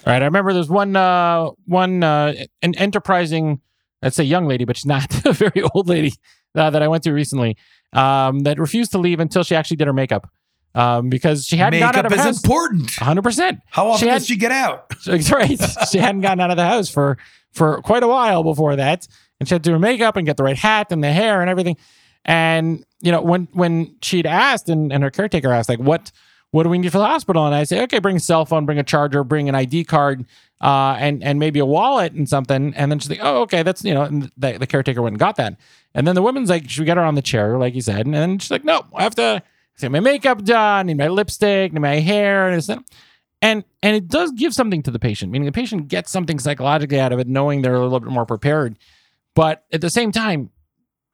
All 0.07 0.13
right. 0.13 0.21
I 0.21 0.25
remember 0.25 0.53
there's 0.53 0.69
one 0.69 0.95
uh 0.95 1.49
one 1.65 2.03
uh 2.03 2.33
an 2.61 2.75
enterprising, 2.75 3.61
let's 4.01 4.15
say 4.15 4.23
young 4.23 4.47
lady, 4.47 4.65
but 4.65 4.77
she's 4.77 4.85
not 4.85 5.25
a 5.25 5.33
very 5.33 5.61
old 5.73 5.87
lady 5.87 6.13
uh, 6.55 6.69
that 6.71 6.81
I 6.81 6.87
went 6.87 7.03
to 7.03 7.11
recently. 7.13 7.57
Um, 7.93 8.41
that 8.41 8.59
refused 8.59 8.91
to 8.91 8.97
leave 8.99 9.19
until 9.19 9.43
she 9.43 9.55
actually 9.55 9.77
did 9.77 9.87
her 9.87 9.93
makeup. 9.93 10.29
Um, 10.75 11.09
because 11.09 11.45
she 11.47 11.57
hadn't 11.57 11.79
got 11.79 11.95
out 11.95 12.05
of 12.05 12.11
is 12.11 12.19
her 12.19 12.23
house. 12.25 12.43
important 12.43 12.91
hundred 12.91 13.23
percent. 13.23 13.59
how 13.71 13.87
often 13.87 13.99
She 13.99 14.07
had- 14.07 14.19
does 14.19 14.27
she 14.27 14.35
get 14.37 14.51
out 14.51 14.89
That's 15.05 15.31
right. 15.31 15.59
she 15.91 15.97
hadn't 15.97 16.21
gotten 16.21 16.39
out 16.39 16.51
of 16.51 16.57
the 16.57 16.65
house 16.65 16.89
for 16.89 17.17
for 17.51 17.81
quite 17.81 18.03
a 18.03 18.07
while 18.07 18.43
before 18.43 18.75
that, 18.75 19.07
and 19.39 19.47
she 19.47 19.55
had 19.55 19.63
to 19.63 19.69
do 19.69 19.73
her 19.73 19.79
makeup 19.79 20.15
and 20.15 20.25
get 20.25 20.37
the 20.37 20.43
right 20.43 20.57
hat 20.57 20.91
and 20.91 21.03
the 21.03 21.11
hair 21.11 21.41
and 21.41 21.49
everything. 21.49 21.77
And 22.25 22.83
you 23.01 23.11
know, 23.11 23.21
when 23.21 23.47
when 23.53 23.95
she'd 24.01 24.25
asked 24.25 24.69
and, 24.69 24.91
and 24.91 25.03
her 25.03 25.11
caretaker 25.11 25.51
asked, 25.51 25.69
like, 25.69 25.79
what 25.79 26.11
what 26.51 26.63
do 26.63 26.69
we 26.69 26.79
need 26.79 26.91
for 26.91 26.97
the 26.97 27.05
hospital? 27.05 27.45
And 27.45 27.53
I 27.53 27.63
say, 27.63 27.83
okay, 27.83 27.99
bring 27.99 28.17
a 28.17 28.19
cell 28.19 28.45
phone, 28.45 28.65
bring 28.65 28.79
a 28.79 28.83
charger, 28.83 29.23
bring 29.23 29.49
an 29.49 29.55
ID 29.55 29.85
card, 29.85 30.25
uh, 30.61 30.95
and 30.99 31.23
and 31.23 31.39
maybe 31.39 31.59
a 31.59 31.65
wallet 31.65 32.13
and 32.13 32.27
something. 32.27 32.73
And 32.75 32.91
then 32.91 32.99
she's 32.99 33.09
like, 33.09 33.19
oh, 33.21 33.41
okay, 33.43 33.63
that's 33.63 33.83
you 33.83 33.93
know, 33.93 34.03
and 34.03 34.31
the, 34.35 34.57
the 34.57 34.67
caretaker 34.67 35.01
went 35.01 35.13
and 35.13 35.19
got 35.19 35.35
that. 35.37 35.57
And 35.93 36.07
then 36.07 36.15
the 36.15 36.21
woman's 36.21 36.49
like, 36.49 36.69
should 36.69 36.81
we 36.81 36.85
get 36.85 36.97
her 36.97 37.03
on 37.03 37.15
the 37.15 37.21
chair, 37.21 37.57
like 37.57 37.75
you 37.75 37.81
said? 37.81 38.05
And 38.05 38.13
then 38.13 38.39
she's 38.39 38.51
like, 38.51 38.63
no, 38.63 38.85
I 38.93 39.03
have 39.03 39.15
to 39.15 39.41
get 39.79 39.91
my 39.91 39.99
makeup 39.99 40.43
done, 40.43 40.87
need 40.87 40.97
my 40.97 41.07
lipstick, 41.07 41.71
need 41.71 41.79
my 41.79 41.99
hair, 41.99 42.49
and 42.49 42.83
and 43.41 43.63
and 43.81 43.95
it 43.95 44.07
does 44.07 44.31
give 44.31 44.53
something 44.53 44.83
to 44.83 44.91
the 44.91 44.99
patient 44.99 45.31
meaning 45.31 45.45
the 45.45 45.51
patient 45.51 45.87
gets 45.87 46.11
something 46.11 46.39
psychologically 46.39 46.99
out 46.99 47.13
of 47.13 47.19
it 47.19 47.27
knowing 47.27 47.61
they're 47.61 47.75
a 47.75 47.79
little 47.79 47.99
bit 47.99 48.11
more 48.11 48.25
prepared 48.25 48.77
but 49.39 49.63
at 49.71 49.79
the 49.79 49.89
same 49.89 50.11
time 50.11 50.49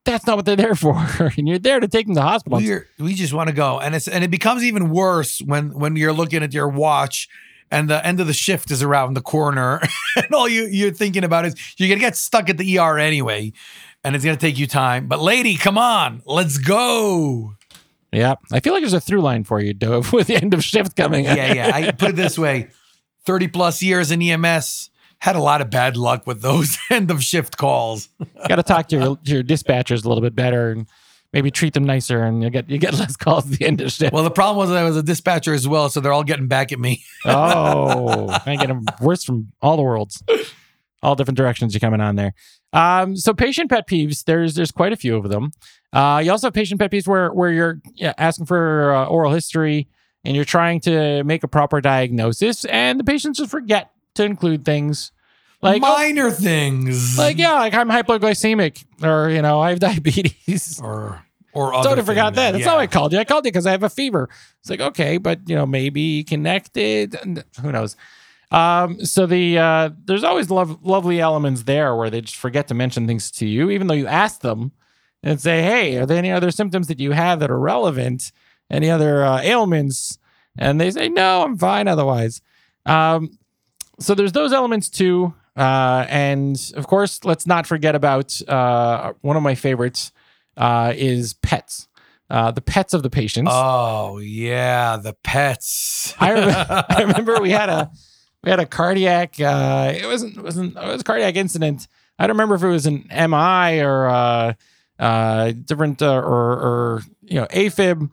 that's 0.03 0.25
not 0.25 0.35
what 0.35 0.45
they're 0.45 0.55
there 0.55 0.73
for. 0.73 0.95
and 1.37 1.47
you're 1.47 1.59
there 1.59 1.79
to 1.79 1.87
take 1.87 2.07
them 2.07 2.15
to 2.15 2.21
the 2.21 2.25
hospital. 2.25 2.57
we 2.57 2.79
we 2.97 3.13
just 3.13 3.33
want 3.33 3.49
to 3.49 3.55
go, 3.55 3.79
and 3.79 3.93
it's 3.93 4.07
and 4.07 4.23
it 4.23 4.31
becomes 4.31 4.63
even 4.63 4.89
worse 4.89 5.41
when 5.45 5.77
when 5.77 5.95
you're 5.95 6.13
looking 6.13 6.41
at 6.41 6.53
your 6.53 6.67
watch. 6.67 7.27
And 7.71 7.89
the 7.89 8.05
end 8.05 8.19
of 8.19 8.27
the 8.27 8.33
shift 8.33 8.69
is 8.69 8.83
around 8.83 9.15
the 9.15 9.21
corner, 9.21 9.81
and 10.15 10.33
all 10.33 10.47
you 10.47 10.67
you're 10.67 10.91
thinking 10.91 11.23
about 11.23 11.45
is 11.45 11.55
you're 11.77 11.89
gonna 11.89 11.99
get 11.99 12.15
stuck 12.15 12.49
at 12.49 12.57
the 12.57 12.77
ER 12.77 12.97
anyway, 12.97 13.53
and 14.03 14.15
it's 14.15 14.23
gonna 14.23 14.37
take 14.37 14.57
you 14.57 14.67
time. 14.67 15.07
But 15.07 15.19
lady, 15.19 15.55
come 15.55 15.77
on, 15.77 16.21
let's 16.25 16.59
go. 16.59 17.53
yeah. 18.11 18.35
I 18.51 18.59
feel 18.59 18.73
like 18.73 18.81
there's 18.81 18.93
a 18.93 19.01
through 19.01 19.21
line 19.21 19.43
for 19.43 19.59
you, 19.59 19.73
Dov, 19.73 20.13
with 20.13 20.27
the 20.27 20.35
end 20.35 20.53
of 20.53 20.63
shift 20.63 20.95
coming. 20.95 21.25
yeah, 21.25 21.53
yeah. 21.53 21.71
I 21.73 21.91
put 21.91 22.11
it 22.11 22.15
this 22.15 22.37
way: 22.37 22.69
thirty 23.25 23.47
plus 23.47 23.81
years 23.81 24.11
in 24.11 24.21
EMS, 24.21 24.91
had 25.19 25.35
a 25.35 25.39
lot 25.39 25.61
of 25.61 25.69
bad 25.69 25.97
luck 25.97 26.27
with 26.27 26.41
those 26.41 26.77
end 26.89 27.11
of 27.11 27.23
shift 27.23 27.57
calls. 27.57 28.09
Got 28.47 28.57
to 28.57 28.63
talk 28.63 28.87
to 28.89 28.95
your, 28.95 29.17
your 29.23 29.43
dispatchers 29.43 30.05
a 30.05 30.07
little 30.07 30.21
bit 30.21 30.35
better 30.35 30.71
and 30.71 30.87
maybe 31.33 31.51
treat 31.51 31.73
them 31.73 31.83
nicer, 31.83 32.23
and 32.23 32.41
you 32.41 32.49
get 32.49 32.69
you 32.69 32.77
get 32.77 32.93
less 32.99 33.15
calls 33.17 33.51
at 33.51 33.59
the 33.59 33.65
end 33.65 33.81
of 33.81 33.91
shift. 33.91 34.13
Well, 34.13 34.23
the 34.23 34.31
problem 34.31 34.57
was 34.57 34.75
I 34.75 34.83
was 34.83 34.97
a 34.97 35.03
dispatcher 35.03 35.53
as 35.53 35.67
well, 35.67 35.89
so 35.89 35.99
they're 35.99 36.13
all 36.13 36.23
getting 36.23 36.47
back 36.47 36.71
at 36.71 36.79
me. 36.79 37.03
oh, 37.25 38.29
I 38.45 38.55
get 38.55 38.67
them 38.67 38.85
worse 39.01 39.23
from 39.23 39.51
all 39.61 39.75
the 39.75 39.83
worlds, 39.83 40.23
all 41.03 41.15
different 41.15 41.37
directions 41.37 41.73
you're 41.73 41.79
coming 41.79 42.01
on 42.01 42.15
there. 42.15 42.33
Um, 42.73 43.15
so 43.15 43.33
patient 43.33 43.69
pet 43.69 43.87
peeves, 43.87 44.23
there's 44.25 44.55
there's 44.55 44.71
quite 44.71 44.93
a 44.93 44.97
few 44.97 45.15
of 45.15 45.29
them. 45.29 45.51
Uh, 45.93 46.21
you 46.23 46.31
also 46.31 46.47
have 46.47 46.53
patient 46.53 46.79
pet 46.79 46.91
peeves 46.91 47.07
where 47.07 47.31
where 47.31 47.51
you're 47.51 47.81
yeah, 47.95 48.13
asking 48.17 48.45
for 48.45 48.93
uh, 48.93 49.05
oral 49.05 49.31
history 49.31 49.87
and 50.23 50.35
you're 50.35 50.45
trying 50.45 50.81
to 50.81 51.23
make 51.23 51.43
a 51.43 51.47
proper 51.47 51.79
diagnosis, 51.81 52.65
and 52.65 52.99
the 52.99 53.03
patients 53.03 53.37
just 53.37 53.51
forget 53.51 53.91
to 54.15 54.23
include 54.23 54.65
things 54.65 55.11
like 55.61 55.81
oh, 55.83 55.95
minor 55.97 56.31
things, 56.31 57.17
like 57.17 57.37
yeah, 57.37 57.53
like 57.53 57.73
I'm 57.73 57.89
hypoglycemic 57.89 58.83
or 59.03 59.29
you 59.29 59.41
know 59.41 59.59
I 59.61 59.69
have 59.69 59.79
diabetes. 59.89 60.79
or 60.83 61.21
or 61.53 61.73
other 61.73 61.89
Totally 61.89 62.05
forgot 62.05 62.35
that. 62.35 62.51
That's 62.51 62.61
Yeah. 62.65 62.71
not 62.71 62.75
why 62.77 62.83
I 62.83 62.87
called 62.87 63.13
you. 63.13 63.19
I 63.19 63.23
called 63.23 63.45
you 63.45 63.51
because 63.51 63.65
I 63.65 63.71
have 63.71 63.83
a 63.83 63.89
fever. 63.89 64.29
It's 64.59 64.69
like, 64.69 64.81
okay, 64.81 65.17
but 65.17 65.47
you 65.47 65.55
know, 65.55 65.65
maybe 65.65 66.23
connected. 66.25 67.15
Who 67.61 67.71
knows? 67.71 67.95
Um, 68.51 69.03
so 69.05 69.25
the 69.25 69.57
uh, 69.57 69.89
there's 70.05 70.23
always 70.23 70.49
lov- 70.51 70.83
lovely 70.85 71.19
elements 71.19 71.63
there 71.63 71.95
where 71.95 72.09
they 72.09 72.21
just 72.21 72.35
forget 72.35 72.67
to 72.67 72.73
mention 72.73 73.07
things 73.07 73.31
to 73.31 73.45
you, 73.47 73.69
even 73.69 73.87
though 73.87 73.93
you 73.95 74.05
ask 74.07 74.41
them 74.41 74.71
and 75.23 75.39
say, 75.41 75.61
"Hey, 75.63 75.97
are 75.97 76.05
there 76.05 76.17
any 76.17 76.31
other 76.31 76.51
symptoms 76.51 76.87
that 76.87 76.99
you 76.99 77.11
have 77.13 77.39
that 77.39 77.49
are 77.49 77.59
relevant? 77.59 78.31
Any 78.69 78.91
other 78.91 79.23
uh, 79.23 79.41
ailments?" 79.41 80.19
And 80.57 80.79
they 80.79 80.91
say, 80.91 81.09
"No, 81.09 81.41
I'm 81.43 81.57
fine 81.57 81.87
otherwise." 81.87 82.41
Um, 82.85 83.39
so 83.99 84.15
there's 84.15 84.31
those 84.31 84.53
elements 84.53 84.89
too, 84.89 85.33
uh, 85.55 86.05
and 86.09 86.71
of 86.75 86.87
course, 86.87 87.23
let's 87.23 87.47
not 87.47 87.65
forget 87.67 87.95
about 87.95 88.39
uh, 88.47 89.13
one 89.21 89.37
of 89.37 89.43
my 89.43 89.55
favorites 89.55 90.11
uh, 90.57 90.93
is 90.95 91.33
pets. 91.33 91.87
Uh, 92.29 92.49
the 92.51 92.61
pets 92.61 92.93
of 92.93 93.03
the 93.03 93.09
patients. 93.09 93.51
Oh 93.53 94.17
yeah, 94.17 94.97
the 94.97 95.13
pets. 95.23 96.15
I, 96.19 96.33
rem- 96.33 96.83
I 96.89 97.01
remember 97.03 97.39
we 97.39 97.51
had 97.51 97.69
a 97.69 97.91
we 98.43 98.49
had 98.49 98.59
a 98.59 98.65
cardiac. 98.65 99.39
Uh, 99.39 99.93
it 99.95 100.05
wasn't 100.05 100.37
it 100.37 100.43
wasn't 100.43 100.75
it 100.75 100.87
was 100.87 101.01
a 101.01 101.03
cardiac 101.03 101.35
incident. 101.35 101.87
I 102.17 102.27
don't 102.27 102.35
remember 102.35 102.55
if 102.55 102.63
it 102.63 102.67
was 102.67 102.85
an 102.85 103.07
MI 103.09 103.81
or 103.81 104.07
uh, 104.07 104.53
uh, 104.99 105.51
different 105.51 106.01
uh, 106.01 106.15
or 106.15 106.53
or 106.53 107.01
you 107.21 107.35
know 107.35 107.45
AFib. 107.47 108.09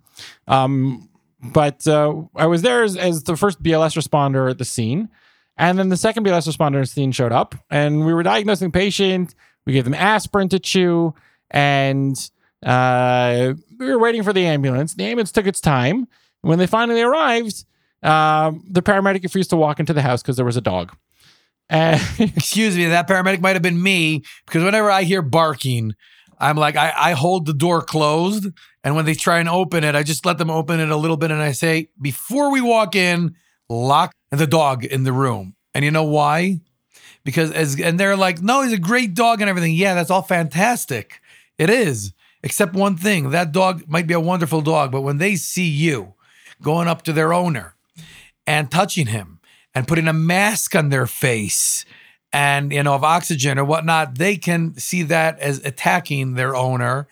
Um, 0.46 1.08
but 1.42 1.86
uh, 1.88 2.22
I 2.36 2.46
was 2.46 2.62
there 2.62 2.82
as, 2.82 2.96
as 2.96 3.24
the 3.24 3.36
first 3.36 3.62
BLS 3.62 3.96
responder 3.96 4.50
at 4.50 4.58
the 4.58 4.64
scene, 4.64 5.08
and 5.62 5.78
then 5.78 5.90
the 5.90 5.96
second 5.96 6.26
BLS 6.26 6.48
responder 6.48 6.80
at 6.80 6.88
scene 6.88 7.12
showed 7.12 7.30
up, 7.30 7.54
and 7.70 8.04
we 8.04 8.12
were 8.12 8.24
diagnosing 8.24 8.66
the 8.66 8.76
patient. 8.76 9.32
We 9.64 9.72
gave 9.72 9.84
them 9.84 9.94
aspirin 9.94 10.48
to 10.48 10.58
chew, 10.58 11.14
and 11.52 12.18
uh, 12.66 13.54
we 13.78 13.86
were 13.86 13.98
waiting 14.00 14.24
for 14.24 14.32
the 14.32 14.44
ambulance. 14.44 14.94
The 14.94 15.04
ambulance 15.04 15.30
took 15.30 15.46
its 15.46 15.60
time. 15.60 16.08
When 16.40 16.58
they 16.58 16.66
finally 16.66 17.00
arrived, 17.00 17.64
um, 18.02 18.64
the 18.68 18.82
paramedic 18.82 19.22
refused 19.22 19.50
to 19.50 19.56
walk 19.56 19.78
into 19.78 19.92
the 19.92 20.02
house 20.02 20.20
because 20.20 20.34
there 20.34 20.44
was 20.44 20.56
a 20.56 20.60
dog. 20.60 20.96
Excuse 21.70 22.76
me, 22.76 22.86
that 22.86 23.06
paramedic 23.06 23.40
might 23.40 23.54
have 23.54 23.62
been 23.62 23.80
me 23.80 24.24
because 24.44 24.64
whenever 24.64 24.90
I 24.90 25.04
hear 25.04 25.22
barking, 25.22 25.94
I'm 26.40 26.56
like, 26.56 26.74
I, 26.74 26.92
I 26.96 27.12
hold 27.12 27.46
the 27.46 27.54
door 27.54 27.82
closed. 27.82 28.48
And 28.82 28.96
when 28.96 29.04
they 29.04 29.14
try 29.14 29.38
and 29.38 29.48
open 29.48 29.84
it, 29.84 29.94
I 29.94 30.02
just 30.02 30.26
let 30.26 30.38
them 30.38 30.50
open 30.50 30.80
it 30.80 30.90
a 30.90 30.96
little 30.96 31.16
bit. 31.16 31.30
And 31.30 31.40
I 31.40 31.52
say, 31.52 31.88
before 32.00 32.50
we 32.50 32.60
walk 32.60 32.96
in, 32.96 33.36
lock 33.68 34.12
the 34.38 34.46
dog 34.46 34.84
in 34.84 35.04
the 35.04 35.12
room. 35.12 35.54
And 35.74 35.84
you 35.84 35.90
know 35.90 36.04
why? 36.04 36.60
Because 37.24 37.52
as, 37.52 37.80
and 37.80 37.98
they're 37.98 38.16
like, 38.16 38.42
no, 38.42 38.62
he's 38.62 38.72
a 38.72 38.78
great 38.78 39.14
dog 39.14 39.40
and 39.40 39.48
everything. 39.48 39.74
Yeah, 39.74 39.94
that's 39.94 40.10
all 40.10 40.22
fantastic. 40.22 41.20
It 41.58 41.70
is. 41.70 42.12
Except 42.42 42.74
one 42.74 42.96
thing 42.96 43.30
that 43.30 43.52
dog 43.52 43.84
might 43.88 44.08
be 44.08 44.14
a 44.14 44.20
wonderful 44.20 44.62
dog, 44.62 44.90
but 44.90 45.02
when 45.02 45.18
they 45.18 45.36
see 45.36 45.68
you 45.68 46.14
going 46.60 46.88
up 46.88 47.02
to 47.02 47.12
their 47.12 47.32
owner 47.32 47.76
and 48.46 48.70
touching 48.70 49.06
him 49.06 49.40
and 49.74 49.86
putting 49.86 50.08
a 50.08 50.12
mask 50.12 50.74
on 50.74 50.88
their 50.88 51.06
face 51.06 51.84
and 52.32 52.72
you 52.72 52.82
know 52.82 52.94
of 52.94 53.04
oxygen 53.04 53.58
or 53.58 53.64
whatnot 53.64 54.16
they 54.16 54.36
can 54.36 54.74
see 54.74 55.02
that 55.02 55.38
as 55.38 55.58
attacking 55.64 56.34
their 56.34 56.56
owner 56.56 57.06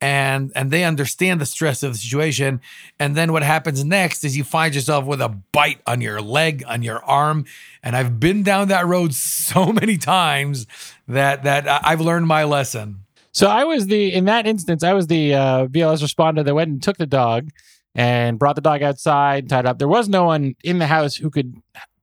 and 0.00 0.52
and 0.54 0.70
they 0.70 0.84
understand 0.84 1.40
the 1.40 1.46
stress 1.46 1.82
of 1.82 1.92
the 1.92 1.98
situation 1.98 2.60
and 2.98 3.16
then 3.16 3.32
what 3.32 3.42
happens 3.42 3.82
next 3.82 4.24
is 4.24 4.36
you 4.36 4.44
find 4.44 4.74
yourself 4.74 5.06
with 5.06 5.22
a 5.22 5.28
bite 5.52 5.80
on 5.86 6.02
your 6.02 6.20
leg 6.20 6.62
on 6.68 6.82
your 6.82 7.02
arm 7.04 7.46
and 7.82 7.96
i've 7.96 8.20
been 8.20 8.42
down 8.42 8.68
that 8.68 8.86
road 8.86 9.14
so 9.14 9.72
many 9.72 9.96
times 9.96 10.66
that 11.08 11.44
that 11.44 11.66
i've 11.86 12.00
learned 12.00 12.26
my 12.26 12.44
lesson 12.44 13.06
so 13.36 13.48
I 13.48 13.64
was 13.64 13.86
the 13.88 14.14
in 14.14 14.24
that 14.24 14.46
instance, 14.46 14.82
I 14.82 14.94
was 14.94 15.08
the 15.08 15.34
uh, 15.34 15.66
responder 15.66 16.42
that 16.42 16.54
went 16.54 16.70
and 16.70 16.82
took 16.82 16.96
the 16.96 17.04
dog 17.04 17.50
and 17.94 18.38
brought 18.38 18.54
the 18.54 18.62
dog 18.62 18.82
outside, 18.82 19.46
tied 19.46 19.66
up. 19.66 19.78
There 19.78 19.86
was 19.86 20.08
no 20.08 20.24
one 20.24 20.54
in 20.64 20.78
the 20.78 20.86
house 20.86 21.16
who 21.16 21.28
could 21.28 21.54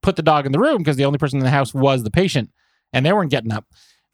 put 0.03 0.15
the 0.15 0.21
dog 0.21 0.45
in 0.45 0.51
the 0.51 0.59
room 0.59 0.77
because 0.77 0.95
the 0.95 1.05
only 1.05 1.17
person 1.17 1.39
in 1.39 1.43
the 1.43 1.49
house 1.49 1.73
was 1.73 2.03
the 2.03 2.11
patient, 2.11 2.51
and 2.93 3.03
they 3.03 3.11
weren't 3.11 3.31
getting 3.31 3.51
up. 3.51 3.65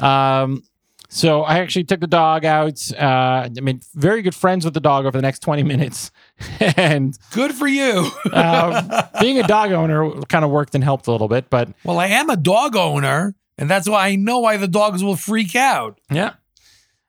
Um, 0.02 0.64
so 1.10 1.42
I 1.42 1.60
actually 1.60 1.84
took 1.84 2.00
the 2.00 2.08
dog 2.08 2.46
out. 2.46 2.80
Uh, 2.94 3.50
I 3.56 3.62
mean, 3.62 3.82
very 3.96 4.22
good 4.22 4.36
friends 4.36 4.64
with 4.64 4.74
the 4.74 4.80
dog 4.80 5.06
over 5.06 5.18
the 5.18 5.22
next 5.22 5.40
twenty 5.40 5.64
minutes, 5.64 6.12
and 6.60 7.18
good 7.32 7.54
for 7.54 7.68
you 7.68 8.10
um, 8.32 8.90
being 9.20 9.40
a 9.40 9.48
dog 9.48 9.72
owner 9.72 10.10
kind 10.30 10.46
of 10.46 10.52
worked 10.52 10.76
and 10.76 10.84
helped 10.84 11.08
a 11.08 11.12
little 11.12 11.28
bit. 11.28 11.50
But 11.50 11.70
well 11.84 12.00
i 12.00 12.08
am 12.08 12.30
a 12.30 12.38
dog 12.38 12.76
owner 12.76 13.36
and 13.58 13.70
that's 13.70 13.90
why 13.90 14.08
i 14.08 14.16
know 14.16 14.40
why 14.40 14.56
the 14.58 14.68
dogs 14.68 15.04
will 15.04 15.16
freak 15.18 15.56
out 15.56 16.00
Yeah. 16.10 16.34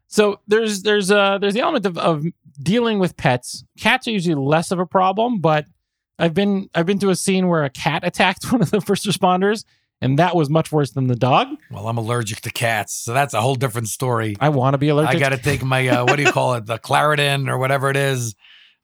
So 0.08 0.40
there's 0.48 0.82
there's 0.82 1.10
uh 1.12 1.38
there's 1.38 1.54
the 1.54 1.60
element 1.60 1.86
of, 1.86 1.96
of 1.96 2.24
dealing 2.60 2.98
with 2.98 3.16
pets. 3.16 3.64
Cats 3.78 4.08
are 4.08 4.10
usually 4.10 4.34
less 4.34 4.70
of 4.72 4.78
a 4.80 4.86
problem, 4.86 5.40
but 5.40 5.66
I've 6.18 6.34
been 6.34 6.68
I've 6.74 6.86
been 6.86 6.98
to 6.98 7.10
a 7.10 7.14
scene 7.16 7.46
where 7.48 7.62
a 7.64 7.70
cat 7.70 8.02
attacked 8.06 8.50
one 8.50 8.60
of 8.60 8.70
the 8.70 8.80
first 8.80 9.06
responders, 9.06 9.64
and 10.02 10.18
that 10.18 10.34
was 10.34 10.48
much 10.50 10.72
worse 10.72 10.90
than 10.92 11.06
the 11.08 11.16
dog. 11.16 11.48
well 11.70 11.88
i'm 11.88 11.98
allergic 11.98 12.40
to 12.40 12.50
cats 12.50 12.94
so 12.94 13.12
that's 13.12 13.34
a 13.34 13.40
whole 13.40 13.54
different 13.54 13.88
story 13.88 14.36
I 14.40 14.48
want 14.48 14.74
to 14.74 14.78
be 14.78 14.88
allergic. 14.88 15.16
I 15.16 15.18
got 15.18 15.30
to 15.30 15.38
take 15.38 15.62
my 15.62 15.86
uh, 15.94 16.04
what 16.04 16.16
do 16.16 16.22
you 16.22 16.32
call 16.32 16.54
it, 16.54 16.66
the 16.66 16.78
Claritin 16.78 17.48
or 17.48 17.58
whatever 17.58 17.90
it 17.90 17.96
is. 17.96 18.34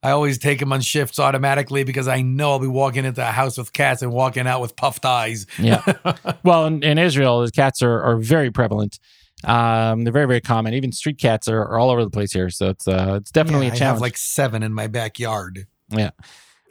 I 0.03 0.11
always 0.11 0.37
take 0.37 0.59
them 0.59 0.71
on 0.71 0.81
shifts 0.81 1.17
automatically 1.19 1.83
because 1.83 2.07
I 2.07 2.21
know 2.21 2.51
I'll 2.51 2.59
be 2.59 2.67
walking 2.67 3.03
into 3.03 3.21
a 3.27 3.31
house 3.31 3.57
with 3.57 3.73
cats 3.73 4.03
and 4.03 4.11
walking 4.13 4.45
out 4.45 4.61
with 4.61 4.75
puffed 4.75 5.05
eyes. 5.05 5.47
yeah. 5.57 5.81
well, 6.43 6.65
in, 6.67 6.83
in 6.83 6.97
Israel, 6.99 7.43
the 7.43 7.51
cats 7.51 7.81
are, 7.81 7.99
are 8.03 8.17
very 8.17 8.51
prevalent. 8.51 8.99
Um, 9.43 10.03
they're 10.03 10.13
very 10.13 10.27
very 10.27 10.41
common. 10.41 10.75
Even 10.75 10.91
street 10.91 11.17
cats 11.17 11.47
are, 11.47 11.61
are 11.61 11.79
all 11.79 11.89
over 11.89 12.03
the 12.03 12.11
place 12.11 12.31
here. 12.31 12.49
So 12.51 12.69
it's 12.69 12.87
uh 12.87 13.17
it's 13.21 13.31
definitely 13.31 13.67
Yeah, 13.67 13.73
a 13.73 13.75
I 13.75 13.77
challenge. 13.79 13.95
have 13.95 14.01
like 14.01 14.17
seven 14.17 14.61
in 14.63 14.71
my 14.73 14.85
backyard. 14.87 15.65
Yeah. 15.89 16.11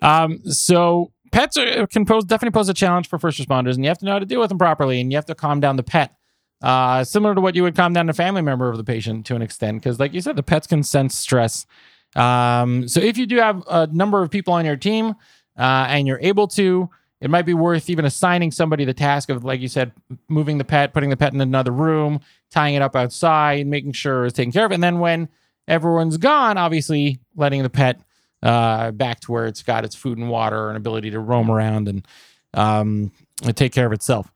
Um, 0.02 0.38
so 0.44 1.12
pets 1.32 1.56
are, 1.56 1.86
can 1.86 2.04
pose 2.04 2.24
definitely 2.24 2.56
pose 2.56 2.68
a 2.68 2.74
challenge 2.74 3.08
for 3.08 3.18
first 3.18 3.38
responders, 3.38 3.74
and 3.74 3.84
you 3.84 3.88
have 3.88 3.98
to 3.98 4.04
know 4.04 4.12
how 4.12 4.18
to 4.18 4.26
deal 4.26 4.40
with 4.40 4.48
them 4.48 4.58
properly, 4.58 5.00
and 5.00 5.12
you 5.12 5.16
have 5.16 5.26
to 5.26 5.34
calm 5.34 5.60
down 5.60 5.76
the 5.76 5.82
pet. 5.82 6.14
Uh, 6.62 7.04
similar 7.04 7.34
to 7.34 7.40
what 7.40 7.54
you 7.54 7.62
would 7.62 7.76
calm 7.76 7.92
down 7.92 8.08
a 8.08 8.14
family 8.14 8.40
member 8.42 8.70
of 8.70 8.76
the 8.78 8.84
patient 8.84 9.26
to 9.26 9.34
an 9.34 9.42
extent, 9.42 9.80
because 9.80 10.00
like 10.00 10.14
you 10.14 10.20
said, 10.20 10.36
the 10.36 10.42
pets 10.42 10.66
can 10.66 10.82
sense 10.82 11.14
stress. 11.14 11.66
Um, 12.14 12.88
so 12.88 13.00
if 13.00 13.18
you 13.18 13.26
do 13.26 13.36
have 13.36 13.62
a 13.68 13.86
number 13.88 14.22
of 14.22 14.30
people 14.30 14.54
on 14.54 14.64
your 14.64 14.76
team, 14.76 15.14
uh, 15.58 15.86
and 15.88 16.06
you're 16.06 16.20
able 16.20 16.48
to, 16.48 16.88
it 17.20 17.30
might 17.30 17.46
be 17.46 17.54
worth 17.54 17.90
even 17.90 18.04
assigning 18.04 18.50
somebody 18.50 18.84
the 18.84 18.94
task 18.94 19.28
of, 19.28 19.44
like 19.44 19.60
you 19.60 19.68
said, 19.68 19.92
moving 20.28 20.58
the 20.58 20.64
pet, 20.64 20.94
putting 20.94 21.10
the 21.10 21.16
pet 21.16 21.34
in 21.34 21.40
another 21.40 21.72
room, 21.72 22.20
tying 22.50 22.74
it 22.74 22.82
up 22.82 22.96
outside, 22.96 23.66
making 23.66 23.92
sure 23.92 24.24
it's 24.24 24.36
taken 24.36 24.52
care 24.52 24.64
of, 24.64 24.72
and 24.72 24.82
then 24.82 24.98
when 24.98 25.28
everyone's 25.68 26.16
gone, 26.16 26.56
obviously 26.56 27.18
letting 27.34 27.62
the 27.62 27.70
pet 27.70 28.00
uh, 28.42 28.90
back 28.92 29.20
to 29.20 29.32
where 29.32 29.46
it's 29.46 29.62
got 29.62 29.84
its 29.84 29.94
food 29.94 30.18
and 30.18 30.28
water 30.30 30.68
and 30.68 30.76
ability 30.76 31.10
to 31.10 31.20
roam 31.20 31.50
around 31.50 31.88
and 31.88 32.06
um, 32.54 33.10
take 33.54 33.72
care 33.72 33.86
of 33.86 33.92
itself. 33.92 34.30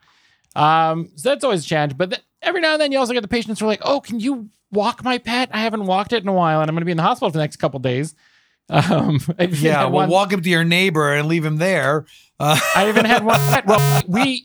Um, 0.57 1.11
so 1.17 1.29
that's 1.31 1.45
always 1.45 1.65
a 1.65 1.69
challenge. 1.69 1.97
But 1.97 2.11
th- 2.11 2.23
every 2.43 2.61
now 2.61 2.73
and 2.73 2.81
then 2.81 2.93
you 2.93 2.99
also 2.99 3.13
get 3.13 3.21
the 3.23 3.29
patients 3.29 3.61
who 3.61 3.67
are 3.67 3.69
like, 3.69 3.83
"Oh, 3.85 4.01
can 4.01 4.19
you 4.21 4.49
walk 4.73 5.05
my 5.05 5.19
pet? 5.19 5.49
I 5.53 5.61
haven't 5.61 5.87
walked 5.87 6.13
it 6.13 6.23
in 6.23 6.29
a 6.29 6.33
while, 6.33 6.61
and 6.61 6.69
I'm 6.69 6.75
going 6.75 6.81
to 6.83 6.87
be 6.87 6.91
in 6.93 6.97
the 6.97 7.03
hospital 7.03 7.29
for 7.31 7.35
the 7.35 7.39
next 7.45 7.57
couple 7.57 7.79
days." 7.81 8.15
Um, 8.73 9.19
Yeah, 9.51 9.83
well, 9.87 9.91
one- 9.93 10.11
walk 10.11 10.33
up 10.33 10.43
to 10.43 10.49
your 10.49 10.63
neighbor 10.63 11.13
and 11.13 11.27
leave 11.27 11.45
him 11.45 11.57
there. 11.57 12.07
Uh, 12.39 12.57
I 12.77 12.89
even 12.89 13.05
had 13.05 13.25
one. 13.25 13.35
pet- 13.49 13.67
Well, 13.67 14.03
we 14.09 14.45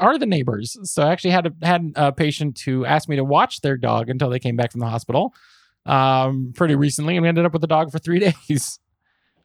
are 0.00 0.16
the 0.16 0.24
neighbors, 0.24 0.74
so 0.90 1.02
I 1.02 1.12
actually 1.12 1.32
had 1.32 1.46
a, 1.48 1.66
had 1.66 1.92
a 1.94 2.10
patient 2.10 2.58
who 2.60 2.86
asked 2.86 3.10
me 3.10 3.16
to 3.16 3.24
watch 3.24 3.60
their 3.60 3.76
dog 3.76 4.08
until 4.08 4.30
they 4.30 4.38
came 4.38 4.56
back 4.56 4.72
from 4.72 4.80
the 4.80 4.86
hospital. 4.86 5.34
um, 5.84 6.52
pretty 6.56 6.76
recently, 6.76 7.16
and 7.16 7.22
we 7.22 7.28
ended 7.28 7.44
up 7.44 7.52
with 7.52 7.60
the 7.60 7.66
dog 7.68 7.90
for 7.92 7.98
three 7.98 8.18
days 8.48 8.78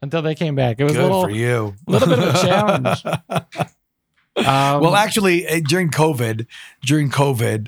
until 0.03 0.21
they 0.21 0.35
came 0.35 0.53
back. 0.53 0.79
It 0.79 0.83
was 0.83 0.93
Good 0.93 1.01
a 1.01 1.03
little, 1.03 1.23
for 1.23 1.29
you. 1.31 1.75
little 1.87 2.09
bit 2.09 2.19
of 2.19 2.35
a 2.35 2.39
challenge. 2.39 3.03
Um, 4.35 4.81
well, 4.81 4.95
actually, 4.95 5.45
eh, 5.45 5.61
during 5.63 5.91
COVID, 5.91 6.47
during 6.83 7.11
COVID, 7.11 7.67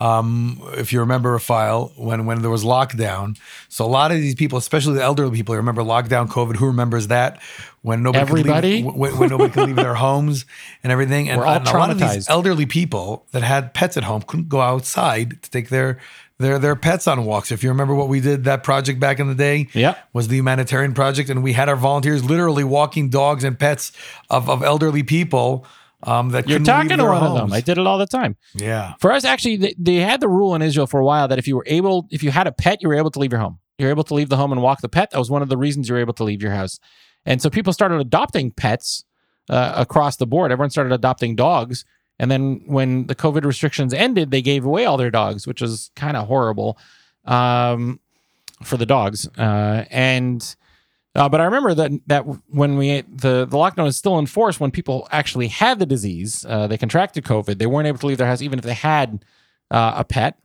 um, 0.00 0.62
if 0.72 0.90
you 0.90 1.00
remember 1.00 1.34
a 1.34 1.40
file 1.40 1.92
when 1.94 2.24
when 2.24 2.40
there 2.40 2.50
was 2.50 2.64
lockdown, 2.64 3.38
so 3.68 3.84
a 3.84 3.86
lot 3.86 4.12
of 4.12 4.16
these 4.16 4.34
people, 4.34 4.56
especially 4.56 4.94
the 4.94 5.02
elderly 5.02 5.36
people, 5.36 5.54
remember 5.54 5.82
lockdown 5.82 6.26
COVID. 6.26 6.56
Who 6.56 6.68
remembers 6.68 7.08
that? 7.08 7.42
When 7.82 8.02
nobody 8.02 8.22
Everybody? 8.22 8.82
could 8.82 8.86
leave, 8.86 8.94
when, 8.94 9.18
when 9.18 9.28
nobody 9.28 9.52
could 9.52 9.66
leave 9.66 9.76
their 9.76 9.94
homes 10.06 10.46
and 10.82 10.90
everything, 10.90 11.28
and, 11.28 11.38
We're 11.38 11.46
all 11.46 11.56
and 11.56 11.68
a 11.68 11.72
lot 11.72 11.90
of 11.90 11.98
these 11.98 12.30
elderly 12.30 12.64
people 12.64 13.26
that 13.32 13.42
had 13.42 13.74
pets 13.74 13.98
at 13.98 14.04
home 14.04 14.22
couldn't 14.22 14.48
go 14.48 14.62
outside 14.62 15.42
to 15.42 15.50
take 15.50 15.68
their 15.68 15.98
their 16.38 16.58
their 16.58 16.76
pets 16.76 17.06
on 17.06 17.24
walks. 17.24 17.50
If 17.50 17.62
you 17.62 17.70
remember 17.70 17.94
what 17.94 18.08
we 18.08 18.20
did 18.20 18.44
that 18.44 18.62
project 18.62 19.00
back 19.00 19.18
in 19.20 19.28
the 19.28 19.34
day, 19.34 19.68
yeah, 19.72 19.96
was 20.12 20.28
the 20.28 20.36
humanitarian 20.36 20.94
project, 20.94 21.30
and 21.30 21.42
we 21.42 21.52
had 21.52 21.68
our 21.68 21.76
volunteers 21.76 22.24
literally 22.24 22.64
walking 22.64 23.08
dogs 23.08 23.44
and 23.44 23.58
pets 23.58 23.92
of, 24.30 24.50
of 24.50 24.62
elderly 24.62 25.02
people 25.02 25.66
um, 26.02 26.30
that 26.30 26.48
You're 26.48 26.60
talking 26.60 26.98
to 26.98 27.04
one 27.04 27.22
of 27.22 27.34
them. 27.34 27.52
I 27.52 27.60
did 27.60 27.78
it 27.78 27.86
all 27.86 27.98
the 27.98 28.06
time. 28.06 28.36
Yeah. 28.54 28.94
For 29.00 29.12
us, 29.12 29.24
actually, 29.24 29.56
they, 29.56 29.74
they 29.78 29.96
had 29.96 30.20
the 30.20 30.28
rule 30.28 30.54
in 30.54 30.62
Israel 30.62 30.86
for 30.86 31.00
a 31.00 31.04
while 31.04 31.28
that 31.28 31.38
if 31.38 31.48
you 31.48 31.56
were 31.56 31.64
able, 31.66 32.06
if 32.10 32.22
you 32.22 32.30
had 32.30 32.46
a 32.46 32.52
pet, 32.52 32.82
you 32.82 32.88
were 32.88 32.94
able 32.94 33.10
to 33.10 33.18
leave 33.18 33.32
your 33.32 33.40
home. 33.40 33.58
You're 33.78 33.90
able 33.90 34.04
to 34.04 34.14
leave 34.14 34.28
the 34.28 34.36
home 34.36 34.52
and 34.52 34.62
walk 34.62 34.80
the 34.80 34.88
pet. 34.88 35.10
That 35.10 35.18
was 35.18 35.30
one 35.30 35.42
of 35.42 35.48
the 35.48 35.56
reasons 35.56 35.88
you 35.88 35.94
were 35.94 36.00
able 36.00 36.14
to 36.14 36.24
leave 36.24 36.42
your 36.42 36.52
house. 36.52 36.78
And 37.24 37.42
so 37.42 37.50
people 37.50 37.72
started 37.72 38.00
adopting 38.00 38.52
pets 38.52 39.04
uh, 39.50 39.72
across 39.76 40.16
the 40.16 40.26
board. 40.26 40.52
Everyone 40.52 40.70
started 40.70 40.92
adopting 40.92 41.34
dogs. 41.34 41.84
And 42.18 42.30
then 42.30 42.62
when 42.66 43.06
the 43.06 43.14
COVID 43.14 43.44
restrictions 43.44 43.92
ended, 43.92 44.30
they 44.30 44.42
gave 44.42 44.64
away 44.64 44.84
all 44.84 44.96
their 44.96 45.10
dogs, 45.10 45.46
which 45.46 45.60
was 45.60 45.90
kind 45.96 46.16
of 46.16 46.26
horrible 46.26 46.78
um, 47.24 48.00
for 48.62 48.76
the 48.76 48.86
dogs. 48.86 49.28
Uh, 49.36 49.84
and 49.90 50.56
uh, 51.14 51.28
but 51.28 51.40
I 51.40 51.44
remember 51.44 51.74
that 51.74 51.92
that 52.06 52.24
when 52.48 52.76
we 52.76 53.02
the 53.02 53.46
the 53.46 53.56
lockdown 53.56 53.84
was 53.84 53.96
still 53.96 54.18
in 54.18 54.26
force 54.26 54.60
when 54.60 54.70
people 54.70 55.08
actually 55.10 55.48
had 55.48 55.78
the 55.78 55.86
disease, 55.86 56.44
uh, 56.48 56.66
they 56.66 56.78
contracted 56.78 57.24
COVID. 57.24 57.58
They 57.58 57.66
weren't 57.66 57.88
able 57.88 57.98
to 57.98 58.06
leave 58.06 58.18
their 58.18 58.26
house 58.26 58.42
even 58.42 58.58
if 58.58 58.64
they 58.64 58.74
had 58.74 59.24
uh, 59.70 59.94
a 59.96 60.04
pet. 60.04 60.38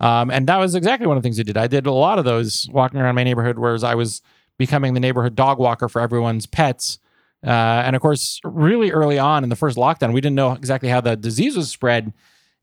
Um, 0.00 0.30
and 0.30 0.46
that 0.48 0.56
was 0.56 0.74
exactly 0.74 1.06
one 1.06 1.16
of 1.16 1.22
the 1.22 1.26
things 1.26 1.38
we 1.38 1.44
did. 1.44 1.56
I 1.56 1.66
did 1.66 1.86
a 1.86 1.92
lot 1.92 2.18
of 2.18 2.24
those 2.24 2.68
walking 2.72 3.00
around 3.00 3.14
my 3.14 3.24
neighborhood, 3.24 3.58
whereas 3.58 3.84
I 3.84 3.94
was 3.94 4.22
becoming 4.58 4.94
the 4.94 5.00
neighborhood 5.00 5.34
dog 5.34 5.58
walker 5.58 5.88
for 5.88 6.00
everyone's 6.00 6.46
pets. 6.46 6.98
Uh, 7.44 7.82
and 7.84 7.94
of 7.94 8.02
course, 8.02 8.40
really 8.44 8.90
early 8.90 9.18
on 9.18 9.42
in 9.42 9.50
the 9.50 9.56
first 9.56 9.76
lockdown, 9.76 10.12
we 10.12 10.20
didn't 10.20 10.36
know 10.36 10.52
exactly 10.52 10.88
how 10.88 11.00
the 11.00 11.16
disease 11.16 11.56
was 11.56 11.70
spread. 11.70 12.12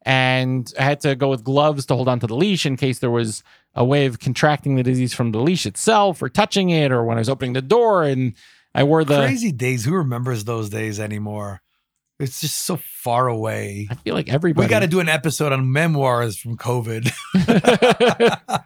And 0.04 0.72
I 0.80 0.84
had 0.84 1.02
to 1.02 1.16
go 1.16 1.30
with 1.30 1.44
gloves 1.44 1.86
to 1.88 1.96
hold 1.96 2.08
onto 2.08 2.26
the 2.26 2.36
leash 2.36 2.66
in 2.66 2.76
case 2.76 3.00
there 3.00 3.12
was 3.12 3.44
a 3.76 3.86
way 3.86 4.08
of 4.08 4.20
contracting 4.20 4.76
the 4.76 4.84
disease 4.84 5.14
from 5.14 5.32
the 5.32 5.40
leash 5.40 5.68
itself 5.68 6.22
or 6.24 6.30
touching 6.30 6.72
it 6.72 6.92
or 6.92 7.06
when 7.06 7.18
I 7.18 7.22
was 7.22 7.30
opening 7.30 7.54
the 7.54 7.62
door. 7.62 8.04
And 8.04 8.34
I 8.74 8.84
wore 8.84 9.04
the. 9.04 9.18
Crazy 9.18 9.52
days. 9.52 9.86
Who 9.86 9.94
remembers 9.94 10.46
those 10.46 10.70
days 10.70 11.00
anymore? 11.00 11.62
It's 12.20 12.42
just 12.42 12.66
so 12.66 12.78
far 12.78 13.28
away. 13.28 13.88
I 13.90 13.96
feel 13.96 14.14
like 14.14 14.30
everybody. 14.30 14.66
We 14.66 14.70
got 14.70 14.80
to 14.80 14.88
do 14.88 15.00
an 15.00 15.10
episode 15.10 15.52
on 15.52 15.72
memoirs 15.72 16.38
from 16.38 16.56
COVID. 16.56 17.12
I 17.34 18.64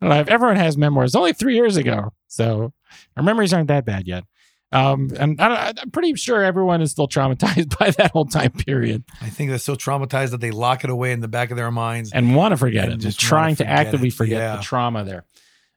don't 0.00 0.10
know 0.10 0.20
if 0.20 0.28
everyone 0.28 0.56
has 0.56 0.78
memoirs. 0.78 1.14
Only 1.14 1.34
three 1.34 1.54
years 1.54 1.76
ago, 1.76 2.12
so 2.28 2.72
our 3.16 3.22
memories 3.22 3.52
aren't 3.52 3.68
that 3.68 3.84
bad 3.84 4.06
yet. 4.06 4.24
Um, 4.70 5.10
and 5.18 5.40
I, 5.40 5.72
I'm 5.80 5.90
pretty 5.90 6.14
sure 6.16 6.42
everyone 6.44 6.82
is 6.82 6.90
still 6.90 7.08
traumatized 7.08 7.78
by 7.78 7.90
that 7.92 8.10
whole 8.10 8.26
time 8.26 8.50
period 8.50 9.02
I 9.22 9.30
think 9.30 9.48
they're 9.48 9.58
so 9.58 9.74
traumatized 9.76 10.32
that 10.32 10.42
they 10.42 10.50
lock 10.50 10.84
it 10.84 10.90
away 10.90 11.12
in 11.12 11.20
the 11.20 11.28
back 11.28 11.50
of 11.50 11.56
their 11.56 11.70
minds. 11.70 12.12
and 12.12 12.36
want 12.36 12.52
to 12.52 12.56
forget 12.58 12.90
it. 12.90 12.98
just 12.98 13.18
trying 13.18 13.56
wanna 13.58 13.70
actively 13.70 14.08
it. 14.08 14.14
forget 14.14 14.38
Yeah. 14.40 14.56
the 14.56 14.62
trauma 14.62 15.04
there. 15.04 15.24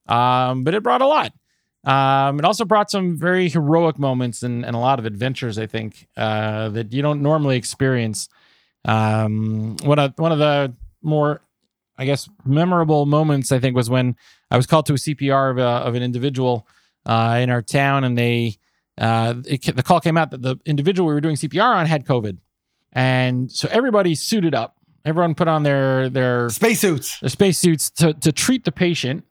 Um, 0.08 0.64
but 0.66 0.74
it 0.74 0.84
brought 0.84 1.02
a 1.02 1.08
lot. 1.08 1.32
Um, 1.86 2.38
it 2.38 2.46
also 2.46 2.66
brought 2.66 2.92
some 2.92 3.18
very 3.18 3.48
heroic 3.50 3.98
moments 3.98 4.44
and, 4.44 4.66
and 4.66 4.76
a 4.76 4.80
lot 4.80 5.00
of 5.00 5.06
adventures, 5.06 5.58
I 5.58 5.68
think, 5.68 6.08
uh, 6.18 6.70
that 6.70 6.92
you 6.92 7.02
don't 7.02 7.22
normally 7.22 7.56
experience. 7.56 8.28
Um, 8.86 9.78
one 9.84 10.00
of 10.00 10.14
one 10.18 10.32
of 10.32 10.40
the 10.40 10.74
more, 11.02 11.42
I 11.98 12.06
guess, 12.06 12.28
memorable 12.46 13.06
moments 13.06 13.52
I 13.52 13.60
think 13.60 13.76
was 13.76 13.90
when 13.90 14.16
I 14.50 14.58
was 14.58 14.66
called 14.68 14.86
to 14.88 14.94
a 14.94 14.98
CPR 14.98 15.52
of, 15.52 15.58
a, 15.58 15.62
of 15.88 15.96
an 15.96 16.04
individual 16.04 16.68
uh, 17.06 17.40
in 17.42 17.50
our 17.50 17.62
town, 17.62 18.04
and 18.04 18.18
they 18.18 18.58
uh, 19.02 19.34
it, 19.46 19.76
the 19.76 19.84
call 19.84 20.00
came 20.00 20.18
out 20.18 20.32
that 20.32 20.42
the 20.42 20.58
individual 20.66 21.08
we 21.08 21.14
were 21.14 21.22
doing 21.22 21.36
CPR 21.36 21.76
on 21.76 21.86
had 21.86 22.06
COVID, 22.06 22.38
and 22.94 23.52
so 23.52 23.68
everybody 23.72 24.16
suited 24.16 24.56
up. 24.56 24.78
Everyone 25.04 25.36
put 25.36 25.48
on 25.48 25.64
their 25.64 26.10
their 26.10 26.50
Spacesuits. 26.50 27.20
their 27.20 27.30
spacesuits 27.30 27.90
to 27.92 28.14
to 28.14 28.32
treat 28.32 28.64
the 28.64 28.72
patient, 28.72 29.26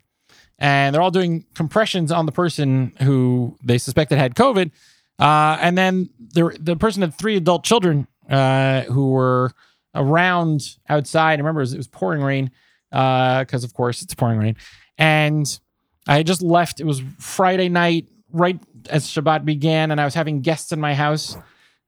and 0.59 0.95
they're 0.95 1.03
all 1.03 1.11
doing 1.11 1.47
compressions 1.55 2.13
on 2.13 2.27
the 2.27 2.33
person 2.33 2.93
who 3.01 3.57
they 3.65 3.79
suspected 3.79 4.19
had 4.19 4.35
COVID. 4.35 4.71
Uh, 5.19 5.57
and 5.61 5.79
then 5.79 6.11
the 6.35 6.57
the 6.61 6.77
person 6.77 7.03
had 7.03 7.15
three 7.15 7.37
adult 7.37 7.65
children 7.65 8.07
uh, 8.29 8.83
who 8.83 9.11
were 9.11 9.53
around 9.95 10.77
outside. 10.89 11.35
I 11.35 11.37
remember 11.37 11.61
it 11.61 11.65
was, 11.65 11.75
it 11.75 11.79
was 11.79 11.89
pouring 11.89 12.23
rain 12.23 12.51
because, 12.91 13.65
of 13.65 13.75
course, 13.75 14.03
it's 14.03 14.15
pouring 14.15 14.39
rain. 14.39 14.57
And 14.99 15.47
I 16.07 16.19
had 16.19 16.27
just 16.27 16.43
left. 16.43 16.81
It 16.81 16.85
was 16.87 17.03
Friday 17.19 17.69
night, 17.69 18.09
right 18.33 18.59
as 18.89 19.07
Shabbat 19.07 19.45
began, 19.45 19.91
and 19.91 20.01
I 20.01 20.05
was 20.05 20.15
having 20.15 20.41
guests 20.41 20.73
in 20.73 20.81
my 20.81 20.95
house. 20.95 21.37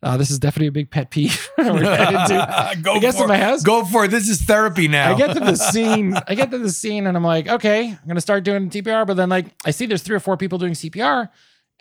Uh, 0.05 0.16
this 0.16 0.31
is 0.33 0.40
definitely 0.40 0.66
a 0.66 0.72
big 0.72 0.90
pet 0.90 1.11
peeve. 1.11 1.48
We're 1.59 1.64
headed 1.85 2.26
to- 2.28 2.76
Go 2.83 2.94
I 2.94 2.98
guess 2.98 3.16
for 3.16 3.22
in 3.22 3.28
my 3.28 3.37
it. 3.37 3.40
house. 3.40 3.62
Go 3.62 3.85
for 3.85 4.07
it. 4.07 4.11
This 4.11 4.28
is 4.28 4.42
therapy 4.42 4.88
now. 4.88 5.12
I 5.14 5.16
get 5.16 5.33
to 5.35 5.40
the 5.40 5.55
scene. 5.72 6.14
I 6.26 6.35
get 6.35 6.50
to 6.50 6.59
the 6.59 6.70
scene, 6.70 7.07
and 7.07 7.16
I'm 7.16 7.22
like, 7.22 7.48
okay, 7.48 7.87
I'm 7.90 8.09
gonna 8.09 8.20
start 8.20 8.42
doing 8.42 8.68
CPR. 8.68 9.07
But 9.07 9.14
then, 9.16 9.28
like, 9.28 9.46
I 9.64 9.70
see 9.70 9.87
there's 9.87 10.02
three 10.02 10.16
or 10.16 10.20
four 10.20 10.37
people 10.37 10.59
doing 10.59 10.72
CPR, 10.72 11.28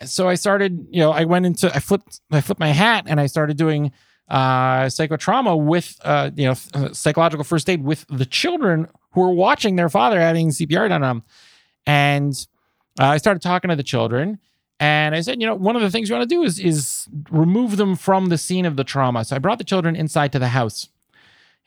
so 0.06 0.28
I 0.30 0.36
started. 0.36 0.86
You 0.92 1.00
know, 1.00 1.12
I 1.12 1.24
went 1.26 1.46
into, 1.48 1.74
I 1.76 1.80
flipped, 1.80 2.22
I 2.32 2.42
flipped 2.42 2.60
my 2.60 2.70
hat, 2.70 3.06
and 3.08 3.20
I 3.20 3.26
started 3.26 3.58
doing 3.58 3.92
uh, 4.30 4.84
psychotrauma 4.86 5.60
with, 5.62 6.00
uh, 6.04 6.30
you 6.36 6.46
know, 6.46 6.56
uh, 6.76 6.94
psychological 6.94 7.44
first 7.44 7.68
aid 7.70 7.84
with 7.84 8.06
the 8.08 8.26
children 8.26 8.88
who 9.14 9.22
were 9.22 9.34
watching 9.34 9.76
their 9.78 9.90
father 9.90 10.20
having 10.22 10.50
CPR 10.50 10.90
done 10.90 11.02
on 11.02 11.02
them, 11.02 11.24
and 11.88 12.34
uh, 13.00 13.06
I 13.08 13.18
started 13.18 13.42
talking 13.42 13.70
to 13.70 13.76
the 13.76 13.84
children. 13.84 14.38
And 14.82 15.14
I 15.14 15.22
said, 15.22 15.40
you 15.40 15.46
know, 15.46 15.54
one 15.54 15.76
of 15.76 15.84
the 15.84 15.92
things 15.92 16.10
you 16.10 16.16
want 16.16 16.28
to 16.28 16.36
do 16.36 16.42
is 16.42 16.58
is 16.58 17.08
remove 17.30 17.78
them 17.78 17.96
from 17.96 18.30
the 18.30 18.38
scene 18.38 18.66
of 18.66 18.78
the 18.78 18.84
trauma. 18.84 19.24
So 19.24 19.36
I 19.36 19.40
brought 19.40 19.60
the 19.60 19.64
children 19.64 19.96
inside 19.96 20.32
to 20.32 20.40
the 20.40 20.48
house. 20.48 20.90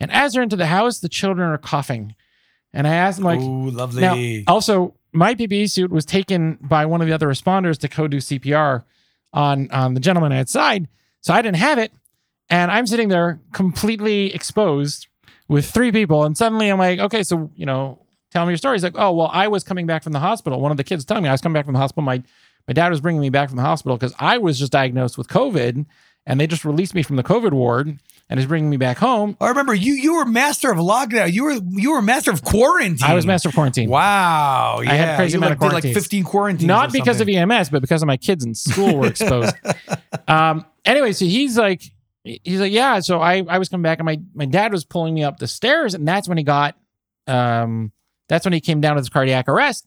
And 0.00 0.10
as 0.10 0.32
they're 0.32 0.42
into 0.42 0.56
the 0.56 0.66
house, 0.66 0.98
the 0.98 1.08
children 1.08 1.48
are 1.48 1.56
coughing. 1.56 2.16
And 2.72 2.88
I 2.88 2.94
asked 2.94 3.18
them, 3.18 3.24
like, 3.24 3.40
Ooh, 3.40 3.70
lovely. 3.70 4.02
now, 4.02 4.52
also, 4.52 4.96
my 5.12 5.36
PPE 5.36 5.70
suit 5.70 5.92
was 5.92 6.04
taken 6.04 6.58
by 6.60 6.86
one 6.86 7.00
of 7.00 7.06
the 7.06 7.12
other 7.12 7.28
responders 7.28 7.78
to 7.78 7.88
co 7.88 8.08
do 8.08 8.16
CPR 8.16 8.82
on, 9.32 9.70
on 9.70 9.94
the 9.94 10.00
gentleman 10.00 10.32
outside. 10.32 10.88
So 11.20 11.32
I 11.32 11.40
didn't 11.40 11.58
have 11.58 11.78
it. 11.78 11.92
And 12.50 12.72
I'm 12.72 12.84
sitting 12.84 13.10
there 13.10 13.40
completely 13.52 14.34
exposed 14.34 15.06
with 15.46 15.70
three 15.70 15.92
people. 15.92 16.24
And 16.24 16.36
suddenly 16.36 16.68
I'm 16.68 16.78
like, 16.78 16.98
okay, 16.98 17.22
so, 17.22 17.52
you 17.54 17.64
know, 17.64 18.04
tell 18.32 18.44
me 18.44 18.50
your 18.50 18.58
story. 18.58 18.74
He's 18.74 18.82
like, 18.82 18.98
oh, 18.98 19.12
well, 19.12 19.30
I 19.32 19.46
was 19.46 19.62
coming 19.62 19.86
back 19.86 20.02
from 20.02 20.12
the 20.12 20.18
hospital. 20.18 20.60
One 20.60 20.72
of 20.72 20.76
the 20.76 20.84
kids 20.84 21.04
telling 21.04 21.22
me 21.22 21.28
I 21.28 21.32
was 21.32 21.40
coming 21.40 21.54
back 21.54 21.64
from 21.64 21.74
the 21.74 21.80
hospital. 21.80 22.02
My, 22.02 22.24
my 22.66 22.74
dad 22.74 22.90
was 22.90 23.00
bringing 23.00 23.20
me 23.20 23.30
back 23.30 23.48
from 23.48 23.56
the 23.56 23.62
hospital 23.62 23.96
because 23.96 24.14
I 24.18 24.38
was 24.38 24.58
just 24.58 24.72
diagnosed 24.72 25.18
with 25.18 25.28
COVID 25.28 25.86
and 26.26 26.40
they 26.40 26.46
just 26.46 26.64
released 26.64 26.94
me 26.94 27.02
from 27.02 27.16
the 27.16 27.22
COVID 27.22 27.52
ward 27.52 27.98
and 28.30 28.40
is 28.40 28.46
bringing 28.46 28.70
me 28.70 28.76
back 28.76 28.98
home. 28.98 29.36
I 29.40 29.48
remember 29.48 29.74
you. 29.74 29.92
You 29.92 30.16
were 30.16 30.24
master 30.24 30.70
of 30.70 30.78
lockdown. 30.78 31.32
You 31.32 31.44
were 31.44 31.58
you 31.70 31.92
were 31.92 32.00
master 32.02 32.30
of 32.30 32.42
quarantine. 32.42 33.06
I 33.06 33.14
was 33.14 33.26
master 33.26 33.50
of 33.50 33.54
quarantine. 33.54 33.90
Wow. 33.90 34.80
Yeah. 34.82 34.94
had 34.94 35.08
a 35.10 35.16
crazy 35.16 35.34
you 35.34 35.38
amount 35.38 35.60
like, 35.60 35.74
of 35.74 35.82
did 35.82 35.88
like 35.88 35.94
15 35.94 36.24
quarantines. 36.24 36.66
not 36.66 36.92
because 36.92 37.18
something. 37.18 37.36
of 37.36 37.50
EMS, 37.50 37.68
but 37.68 37.82
because 37.82 38.02
of 38.02 38.06
my 38.06 38.16
kids 38.16 38.44
in 38.44 38.54
school 38.54 38.96
were 38.96 39.08
exposed. 39.08 39.54
um, 40.28 40.64
anyway, 40.84 41.12
so 41.12 41.26
he's 41.26 41.58
like, 41.58 41.82
he's 42.22 42.60
like, 42.60 42.72
yeah. 42.72 43.00
So 43.00 43.20
I, 43.20 43.44
I 43.46 43.58
was 43.58 43.68
coming 43.68 43.82
back, 43.82 43.98
and 43.98 44.06
my 44.06 44.20
my 44.34 44.46
dad 44.46 44.72
was 44.72 44.84
pulling 44.84 45.14
me 45.14 45.22
up 45.22 45.38
the 45.38 45.46
stairs, 45.46 45.94
and 45.94 46.08
that's 46.08 46.26
when 46.26 46.38
he 46.38 46.44
got, 46.44 46.76
um, 47.26 47.92
that's 48.28 48.46
when 48.46 48.54
he 48.54 48.60
came 48.60 48.80
down 48.80 48.94
with 48.94 49.02
his 49.02 49.10
cardiac 49.10 49.48
arrest. 49.48 49.86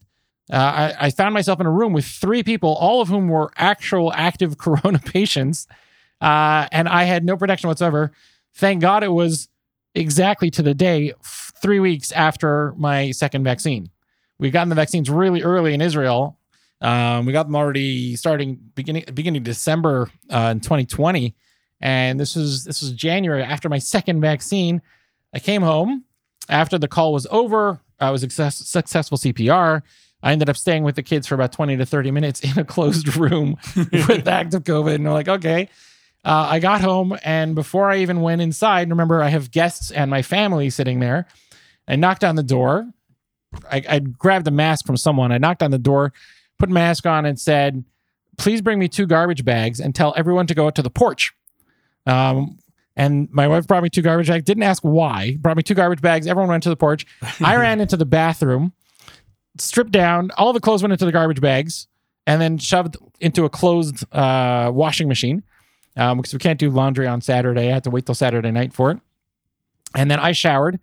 Uh, 0.50 0.56
I, 0.56 1.06
I 1.06 1.10
found 1.10 1.34
myself 1.34 1.60
in 1.60 1.66
a 1.66 1.70
room 1.70 1.92
with 1.92 2.06
three 2.06 2.42
people, 2.42 2.74
all 2.74 3.00
of 3.00 3.08
whom 3.08 3.28
were 3.28 3.52
actual 3.56 4.12
active 4.14 4.58
corona 4.58 4.98
patients, 4.98 5.66
uh, 6.20 6.66
and 6.72 6.88
I 6.88 7.04
had 7.04 7.24
no 7.24 7.36
protection 7.36 7.68
whatsoever. 7.68 8.12
Thank 8.54 8.80
God 8.80 9.04
it 9.04 9.12
was 9.12 9.48
exactly 9.94 10.50
to 10.50 10.62
the 10.62 10.74
day, 10.74 11.12
f- 11.20 11.52
three 11.60 11.80
weeks 11.80 12.12
after 12.12 12.74
my 12.76 13.10
second 13.10 13.44
vaccine. 13.44 13.90
We've 14.38 14.52
gotten 14.52 14.68
the 14.68 14.74
vaccines 14.74 15.10
really 15.10 15.42
early 15.42 15.74
in 15.74 15.80
Israel. 15.80 16.38
Um, 16.80 17.26
we 17.26 17.32
got 17.32 17.44
them 17.44 17.56
already 17.56 18.14
starting 18.16 18.58
beginning 18.74 19.04
beginning 19.12 19.42
December 19.42 20.10
uh, 20.30 20.52
in 20.52 20.60
2020, 20.60 21.34
and 21.80 22.20
this 22.20 22.36
was 22.36 22.64
this 22.64 22.80
was 22.82 22.92
January 22.92 23.42
after 23.42 23.68
my 23.68 23.78
second 23.78 24.20
vaccine. 24.20 24.80
I 25.34 25.40
came 25.40 25.62
home 25.62 26.04
after 26.48 26.78
the 26.78 26.88
call 26.88 27.12
was 27.12 27.26
over. 27.30 27.80
I 28.00 28.10
was 28.10 28.20
success, 28.20 28.56
successful 28.56 29.18
CPR. 29.18 29.82
I 30.22 30.32
ended 30.32 30.48
up 30.48 30.56
staying 30.56 30.82
with 30.82 30.96
the 30.96 31.02
kids 31.02 31.26
for 31.26 31.34
about 31.34 31.52
20 31.52 31.76
to 31.76 31.86
30 31.86 32.10
minutes 32.10 32.40
in 32.40 32.58
a 32.58 32.64
closed 32.64 33.16
room 33.16 33.56
with 33.76 34.24
the 34.24 34.32
active 34.32 34.64
COVID. 34.64 34.94
And 34.94 35.06
they're 35.06 35.12
like, 35.12 35.28
okay. 35.28 35.68
Uh, 36.24 36.48
I 36.50 36.58
got 36.58 36.80
home, 36.80 37.16
and 37.22 37.54
before 37.54 37.90
I 37.90 37.98
even 37.98 38.20
went 38.20 38.42
inside, 38.42 38.90
remember, 38.90 39.22
I 39.22 39.28
have 39.28 39.52
guests 39.52 39.92
and 39.92 40.10
my 40.10 40.20
family 40.22 40.68
sitting 40.68 40.98
there. 40.98 41.28
I 41.86 41.94
knocked 41.94 42.24
on 42.24 42.34
the 42.34 42.42
door, 42.42 42.92
I, 43.70 43.82
I 43.88 43.98
grabbed 44.00 44.46
a 44.46 44.50
mask 44.50 44.86
from 44.86 44.96
someone. 44.96 45.32
I 45.32 45.38
knocked 45.38 45.62
on 45.62 45.70
the 45.70 45.78
door, 45.78 46.12
put 46.58 46.68
a 46.68 46.72
mask 46.72 47.06
on, 47.06 47.26
and 47.26 47.38
said, 47.38 47.84
"Please 48.36 48.60
bring 48.60 48.78
me 48.78 48.88
two 48.88 49.06
garbage 49.06 49.44
bags 49.44 49.80
and 49.80 49.94
tell 49.94 50.14
everyone 50.16 50.46
to 50.48 50.54
go 50.54 50.66
out 50.66 50.74
to 50.76 50.82
the 50.82 50.90
porch." 50.90 51.32
Um, 52.06 52.58
and 52.96 53.28
my 53.30 53.46
wife 53.46 53.66
brought 53.66 53.82
me 53.82 53.90
two 53.90 54.02
garbage 54.02 54.28
bags. 54.28 54.44
Didn't 54.44 54.64
ask 54.64 54.82
why. 54.82 55.36
Brought 55.40 55.56
me 55.56 55.62
two 55.62 55.74
garbage 55.74 56.00
bags. 56.00 56.26
Everyone 56.26 56.50
went 56.50 56.62
to 56.64 56.68
the 56.68 56.76
porch. 56.76 57.06
I 57.42 57.56
ran 57.60 57.80
into 57.80 57.96
the 57.96 58.06
bathroom, 58.06 58.72
stripped 59.60 59.92
down. 59.92 60.30
All 60.36 60.52
the 60.52 60.60
clothes 60.60 60.82
went 60.82 60.92
into 60.92 61.04
the 61.04 61.12
garbage 61.12 61.40
bags, 61.40 61.86
and 62.26 62.40
then 62.40 62.58
shoved 62.58 62.96
into 63.20 63.44
a 63.44 63.50
closed 63.50 64.04
uh, 64.14 64.70
washing 64.72 65.08
machine 65.08 65.42
um, 65.96 66.18
because 66.18 66.32
we 66.32 66.38
can't 66.38 66.58
do 66.58 66.70
laundry 66.70 67.06
on 67.06 67.20
Saturday. 67.20 67.68
I 67.70 67.72
had 67.72 67.84
to 67.84 67.90
wait 67.90 68.06
till 68.06 68.14
Saturday 68.14 68.50
night 68.50 68.72
for 68.72 68.90
it. 68.90 68.98
And 69.94 70.10
then 70.10 70.20
I 70.20 70.32
showered 70.32 70.78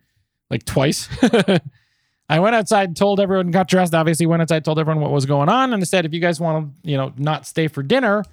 like 0.50 0.66
twice. 0.66 1.08
I 2.30 2.40
went 2.40 2.56
outside 2.56 2.90
and 2.90 2.98
told 2.98 3.20
everyone, 3.20 3.52
got 3.52 3.68
dressed, 3.68 3.94
obviously 3.94 4.26
went 4.26 4.42
outside, 4.42 4.66
told 4.66 4.80
everyone 4.80 5.02
what 5.02 5.12
was 5.12 5.28
going 5.28 5.48
on. 5.48 5.74
And 5.74 5.82
I 5.82 5.86
said, 5.86 6.06
if 6.06 6.14
you 6.14 6.20
guys 6.20 6.40
want 6.40 6.74
to, 6.84 6.90
you 6.90 6.98
know, 6.98 7.14
not 7.18 7.46
stay 7.46 7.68
for 7.68 7.84
dinner, 7.84 8.24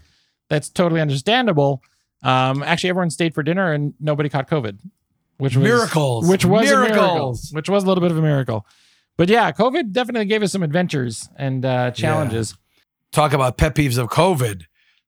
that's 0.49 0.71
totally 0.71 1.01
understandable. 1.01 1.83
Um, 2.23 2.63
actually, 2.63 2.91
everyone 2.91 3.11
stayed 3.11 3.35
for 3.35 3.43
dinner 3.43 3.73
and 3.73 3.93
nobody 4.01 4.31
caught 4.31 4.49
COVID, 4.49 4.79
which 5.37 5.57
was 5.57 5.65
Miracles. 5.65 6.29
which 6.29 6.47
was 6.47 6.71
a 6.71 6.77
miracle, 6.77 6.95
Miracles. 6.95 7.51
which 7.53 7.69
was 7.69 7.85
a 7.85 7.87
little 7.87 8.01
bit 8.01 8.11
of 8.11 8.17
a 8.17 8.23
miracle. 8.23 8.67
But 9.17 9.29
yeah, 9.29 9.53
COVID 9.53 9.93
definitely 9.93 10.27
gave 10.27 10.43
us 10.43 10.53
some 10.53 10.63
adventures 10.63 11.29
and 11.37 11.65
uh, 11.65 11.91
challenges. 11.91 12.57
talk 13.13 13.33
about 13.33 13.59
pet 13.59 13.75
peeves 13.75 13.99
of 13.99 14.09
COVID. 14.09 14.65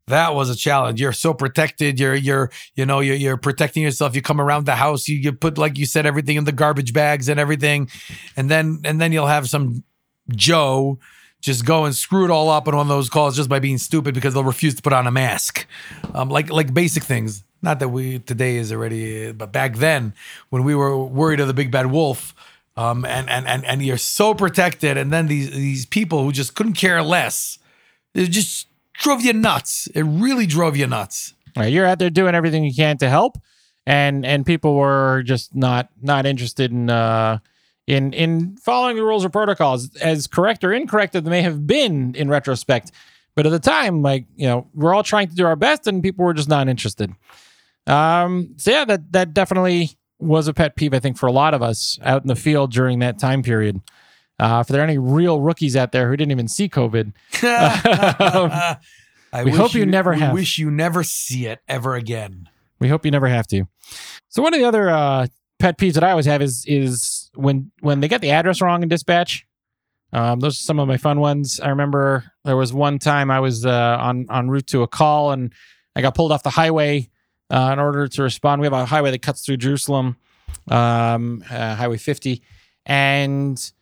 That 0.07 0.35
was 0.35 0.51
a 0.51 0.57
challenge. 0.57 1.01
You're 1.01 1.13
so 1.13 1.33
protected. 1.33 1.99
You're 1.99 2.15
you're 2.15 2.51
you 2.75 2.85
know 2.85 3.01
you're, 3.01 3.17
you're 3.17 3.39
protecting 3.39 3.83
yourself. 3.83 4.15
You 4.15 4.21
come 4.21 4.41
around 4.41 4.67
the 4.67 4.75
house. 4.75 5.09
You 5.09 5.17
you 5.17 5.33
put 5.33 5.57
like 5.57 5.79
you 5.79 5.87
said 5.87 6.05
everything 6.05 6.37
in 6.37 6.45
the 6.45 6.53
garbage 6.53 6.93
bags 6.93 7.29
and 7.29 7.41
everything, 7.41 7.89
and 8.37 8.51
then 8.51 8.81
and 8.85 9.01
then 9.01 9.13
you'll 9.13 9.27
have 9.27 9.49
some 9.49 9.83
Joe 10.31 10.99
just 11.45 11.67
go 11.67 11.85
and 11.85 11.95
screw 11.95 12.25
it 12.25 12.31
all 12.31 12.49
up 12.49 12.67
on 12.69 12.75
one 12.75 12.87
of 12.87 12.89
those 12.89 13.11
calls 13.11 13.37
just 13.37 13.51
by 13.51 13.59
being 13.59 13.77
stupid 13.77 14.15
because 14.15 14.33
they'll 14.33 14.43
refuse 14.43 14.75
to 14.75 14.83
put 14.83 14.95
on 14.95 15.07
a 15.07 15.11
mask. 15.11 15.67
Um, 16.15 16.31
like 16.31 16.51
like 16.51 16.73
basic 16.73 17.03
things. 17.03 17.45
Not 17.61 17.81
that 17.81 17.89
we 17.89 18.19
today 18.19 18.57
is 18.57 18.73
already, 18.73 19.33
but 19.33 19.53
back 19.53 19.77
then 19.77 20.15
when 20.49 20.65
we 20.65 20.75
were 20.75 21.03
worried 21.03 21.41
of 21.41 21.47
the 21.47 21.55
big 21.55 21.71
bad 21.71 21.87
wolf, 21.91 22.35
um, 22.77 23.05
and 23.05 23.29
and 23.31 23.47
and 23.47 23.65
and 23.65 23.83
you're 23.85 23.99
so 23.99 24.35
protected, 24.35 24.97
and 24.97 25.13
then 25.13 25.29
these 25.29 25.51
these 25.51 25.87
people 25.87 26.25
who 26.25 26.33
just 26.33 26.55
couldn't 26.55 26.75
care 26.75 27.03
less, 27.03 27.59
it 28.15 28.27
just 28.27 28.67
drove 28.95 29.23
you 29.23 29.33
nuts. 29.33 29.87
It 29.95 30.03
really 30.03 30.47
drove 30.47 30.77
you 30.77 30.87
nuts. 30.87 31.35
Right, 31.57 31.73
you're 31.73 31.87
out 31.87 32.01
there 32.01 32.11
doing 32.11 32.35
everything 32.35 32.65
you 32.65 32.75
can 32.75 32.99
to 32.99 33.09
help, 33.09 33.39
and 33.87 34.27
and 34.27 34.45
people 34.45 34.75
were 34.75 35.23
just 35.25 35.55
not 35.55 35.89
not 36.03 36.27
interested 36.27 36.73
in 36.73 36.91
uh, 36.91 37.39
in 37.87 38.13
in 38.13 38.57
following 38.57 38.97
the 38.97 39.05
rules 39.05 39.25
or 39.25 39.29
protocols, 39.29 39.95
as 39.97 40.27
correct 40.27 40.65
or 40.65 40.73
incorrect 40.73 41.15
as 41.15 41.23
they 41.23 41.31
may 41.31 41.43
have 41.43 41.67
been 41.67 42.15
in 42.17 42.29
retrospect. 42.29 42.91
But 43.37 43.47
at 43.47 43.51
the 43.51 43.61
time, 43.61 44.03
like 44.03 44.27
you 44.35 44.49
know, 44.49 44.67
we're 44.75 44.95
all 44.95 45.05
trying 45.05 45.29
to 45.29 45.35
do 45.37 45.47
our 45.47 45.57
best, 45.57 45.87
and 45.87 46.03
people 46.03 46.25
were 46.25 46.35
just 46.35 46.49
not 46.49 46.69
interested. 46.69 47.13
Um, 47.87 48.55
so 48.57 48.73
yeah, 48.73 48.85
that 48.85 49.13
that 49.13 49.33
definitely 49.33 49.97
was 50.25 50.49
a 50.49 50.55
pet 50.55 50.77
peeve, 50.77 50.95
I 50.95 50.99
think, 50.99 51.19
for 51.19 51.27
a 51.27 51.33
lot 51.33 51.55
of 51.55 51.63
us 51.63 51.99
out 52.03 52.23
in 52.23 52.29
the 52.29 52.37
field 52.37 52.73
during 52.73 52.99
that 53.01 53.19
time 53.19 53.43
period. 53.43 53.81
Uh, 54.39 54.59
if 54.61 54.69
there 54.69 54.81
are 54.81 54.85
any 54.85 54.99
real 54.99 55.41
rookies 55.41 55.77
out 55.77 55.93
there 55.93 56.09
who 56.09 56.17
didn't 56.17 56.33
even 56.33 56.49
see 56.49 56.69
COVID, 56.69 57.13
I 57.43 58.79
We 59.45 59.51
wish 59.51 59.57
hope 59.57 59.75
you 59.75 59.87
never 59.87 60.13
we 60.13 60.21
have. 60.21 60.33
Wish 60.33 60.59
you 60.59 60.71
never 60.71 61.03
see 61.03 61.47
it 61.47 61.61
ever 61.69 61.95
again. 61.95 62.49
We 62.79 62.89
hope 62.89 63.05
you 63.05 63.11
never 63.11 63.29
have 63.29 63.47
to. 63.49 63.67
So 64.29 64.43
one 64.43 64.55
of 64.55 64.61
the 64.61 64.67
other 64.67 64.91
uh, 64.91 65.27
pet 65.59 65.79
peeves 65.79 65.95
that 65.95 66.05
I 66.05 66.11
always 66.11 66.27
have 66.27 66.43
is 66.43 66.65
is 66.67 67.31
when 67.35 67.71
when 67.81 68.01
they 68.01 68.09
get 68.09 68.21
the 68.21 68.31
address 68.31 68.61
wrong 68.61 68.83
in 68.83 68.89
dispatch. 68.89 69.47
Um, 70.13 70.39
those 70.39 70.55
are 70.55 70.63
some 70.63 70.79
of 70.79 70.87
my 70.87 70.97
fun 70.97 71.19
ones. 71.19 71.59
I 71.59 71.71
remember 71.71 72.25
there 72.45 72.57
was 72.57 72.73
one 72.73 73.01
time 73.01 73.31
I 73.31 73.41
was 73.41 73.67
uh, 73.67 73.97
on 74.01 74.27
on 74.29 74.49
route 74.49 74.69
to 74.69 74.83
a 74.83 74.89
call 74.89 75.33
and 75.33 75.53
I 75.97 76.03
got 76.03 76.15
pulled 76.15 76.31
off 76.31 76.45
the 76.45 76.51
highway 76.51 77.11
uh, 77.51 77.71
in 77.73 77.79
order 77.79 78.09
to 78.09 78.23
respond. 78.23 78.61
We 78.61 78.67
have 78.67 78.73
a 78.73 78.85
highway 78.85 79.11
that 79.11 79.23
cuts 79.23 79.45
through 79.45 79.59
Jerusalem, 79.59 80.17
um, 80.69 81.45
uh, 81.51 81.75
Highway 81.75 81.99
50, 81.99 82.43
and 82.87 83.73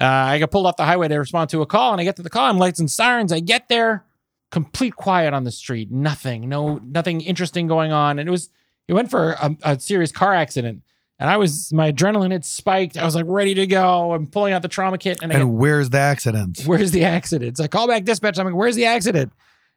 uh, 0.00 0.04
I 0.04 0.38
got 0.38 0.50
pulled 0.50 0.66
off 0.66 0.76
the 0.76 0.84
highway 0.84 1.08
to 1.08 1.16
respond 1.16 1.50
to 1.50 1.62
a 1.62 1.66
call. 1.66 1.92
And 1.92 2.00
I 2.00 2.04
get 2.04 2.16
to 2.16 2.22
the 2.22 2.30
call, 2.30 2.46
I'm 2.46 2.58
lights 2.58 2.80
and 2.80 2.90
sirens. 2.90 3.32
I 3.32 3.40
get 3.40 3.68
there, 3.68 4.04
complete 4.50 4.96
quiet 4.96 5.34
on 5.34 5.44
the 5.44 5.52
street, 5.52 5.90
nothing, 5.90 6.48
no 6.48 6.78
nothing 6.78 7.20
interesting 7.20 7.66
going 7.66 7.92
on, 7.92 8.18
and 8.18 8.28
it 8.28 8.32
was 8.32 8.50
it 8.88 8.92
went 8.92 9.10
for 9.10 9.32
a, 9.32 9.56
a 9.62 9.80
serious 9.80 10.12
car 10.12 10.34
accident. 10.34 10.82
And 11.20 11.30
I 11.30 11.36
was 11.36 11.72
my 11.72 11.92
adrenaline 11.92 12.32
had 12.32 12.44
spiked. 12.44 12.96
I 12.96 13.04
was 13.04 13.14
like 13.14 13.26
ready 13.28 13.54
to 13.54 13.66
go. 13.68 14.12
I'm 14.12 14.26
pulling 14.26 14.52
out 14.52 14.62
the 14.62 14.68
trauma 14.68 14.98
kit, 14.98 15.22
and 15.22 15.32
I 15.32 15.38
get 15.38 15.48
where's 15.48 15.90
the 15.90 15.98
accident? 15.98 16.62
where's 16.66 16.90
the 16.90 17.04
accident? 17.04 17.58
So 17.58 17.64
I 17.64 17.68
call 17.68 17.86
back 17.86 18.04
dispatch. 18.04 18.38
I'm 18.38 18.46
like, 18.46 18.54
where's 18.54 18.74
the 18.76 18.86
accident? 18.86 19.32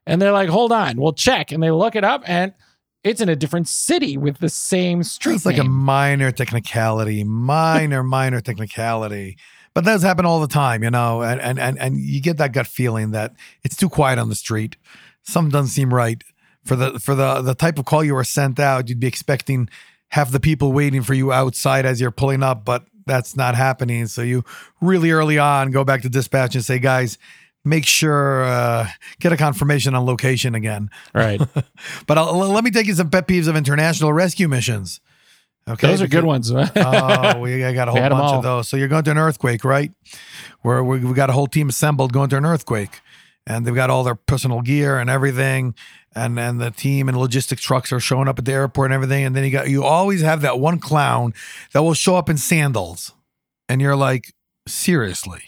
And 0.07 0.21
they're 0.21 0.31
like, 0.31 0.49
hold 0.49 0.71
on, 0.71 0.99
we'll 0.99 1.13
check. 1.13 1.51
And 1.51 1.61
they 1.61 1.69
look 1.69 1.95
it 1.95 2.03
up, 2.03 2.23
and 2.25 2.53
it's 3.03 3.21
in 3.21 3.29
a 3.29 3.35
different 3.35 3.67
city 3.67 4.17
with 4.17 4.39
the 4.39 4.49
same 4.49 5.03
street. 5.03 5.35
It's 5.35 5.45
like 5.45 5.57
a 5.57 5.63
minor 5.63 6.31
technicality, 6.31 7.23
minor, 7.23 8.03
minor 8.17 8.41
technicality. 8.41 9.37
But 9.73 9.85
that 9.85 9.91
does 9.91 10.03
happen 10.03 10.25
all 10.25 10.39
the 10.39 10.47
time, 10.47 10.83
you 10.83 10.89
know, 10.89 11.21
and, 11.21 11.39
and 11.39 11.59
and 11.59 11.77
and 11.77 11.99
you 11.99 12.19
get 12.19 12.37
that 12.37 12.51
gut 12.51 12.65
feeling 12.65 13.11
that 13.11 13.35
it's 13.63 13.75
too 13.75 13.89
quiet 13.89 14.17
on 14.17 14.29
the 14.29 14.35
street. 14.35 14.75
Something 15.21 15.51
doesn't 15.51 15.69
seem 15.69 15.93
right. 15.93 16.23
For 16.65 16.75
the 16.75 16.99
for 16.99 17.13
the 17.13 17.41
the 17.41 17.53
type 17.53 17.77
of 17.77 17.85
call 17.85 18.03
you 18.03 18.15
were 18.15 18.23
sent 18.23 18.59
out, 18.59 18.89
you'd 18.89 18.99
be 18.99 19.07
expecting 19.07 19.69
half 20.09 20.31
the 20.31 20.39
people 20.39 20.71
waiting 20.73 21.03
for 21.03 21.13
you 21.13 21.31
outside 21.31 21.85
as 21.85 22.01
you're 22.01 22.11
pulling 22.11 22.41
up, 22.41 22.65
but 22.65 22.85
that's 23.05 23.35
not 23.35 23.55
happening. 23.55 24.07
So 24.07 24.21
you 24.21 24.43
really 24.81 25.11
early 25.11 25.37
on 25.37 25.71
go 25.71 25.83
back 25.83 26.01
to 26.01 26.09
dispatch 26.09 26.55
and 26.55 26.63
say, 26.63 26.79
guys, 26.79 27.17
make 27.67 27.85
sure 27.85 28.43
uh, 28.43 28.87
get 29.19 29.31
a 29.31 29.37
confirmation 29.37 29.95
on 29.95 30.05
location 30.05 30.55
again. 30.55 30.89
right. 31.13 31.41
But 32.07 32.17
I'll, 32.17 32.33
let 32.33 32.63
me 32.63 32.71
take 32.71 32.87
you 32.87 32.93
some 32.93 33.09
pet 33.09 33.27
peeves 33.27 33.47
of 33.47 33.55
international 33.55 34.13
rescue 34.13 34.47
missions. 34.47 34.99
Okay, 35.69 35.87
Those 35.87 36.01
are 36.01 36.07
good 36.07 36.23
ones. 36.23 36.49
oh, 36.55 37.39
we 37.39 37.63
I 37.65 37.73
got 37.73 37.89
a 37.89 37.91
whole 37.91 38.09
bunch 38.09 38.31
of 38.33 38.43
those. 38.43 38.69
So 38.69 38.77
you're 38.77 38.87
going 38.87 39.03
to 39.03 39.11
an 39.11 39.17
earthquake, 39.17 39.65
right? 39.65 39.91
Where 40.61 40.83
we, 40.83 40.99
we 40.99 41.13
got 41.13 41.29
a 41.29 41.33
whole 41.33 41.47
team 41.47 41.69
assembled 41.69 42.13
going 42.13 42.29
to 42.29 42.37
an 42.37 42.45
earthquake, 42.45 43.01
and 43.45 43.65
they've 43.65 43.75
got 43.75 43.89
all 43.89 44.03
their 44.03 44.15
personal 44.15 44.61
gear 44.61 44.97
and 44.97 45.09
everything, 45.09 45.75
and 46.15 46.39
and 46.39 46.61
the 46.61 46.71
team 46.71 47.09
and 47.09 47.17
logistic 47.17 47.59
trucks 47.59 47.91
are 47.91 47.99
showing 47.99 48.29
up 48.29 48.39
at 48.39 48.45
the 48.45 48.53
airport 48.53 48.87
and 48.87 48.93
everything. 48.93 49.25
And 49.25 49.35
then 49.35 49.43
you 49.43 49.51
got 49.51 49.69
you 49.69 49.83
always 49.83 50.21
have 50.21 50.41
that 50.41 50.57
one 50.59 50.79
clown 50.79 51.33
that 51.73 51.83
will 51.83 51.93
show 51.93 52.15
up 52.15 52.29
in 52.29 52.37
sandals, 52.37 53.13
and 53.67 53.81
you're 53.81 53.95
like, 53.97 54.33
seriously, 54.67 55.43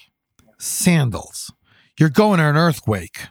sandals? 0.57 1.53
You're 1.99 2.09
going 2.09 2.39
to 2.39 2.45
an 2.45 2.55
earthquake. 2.55 3.27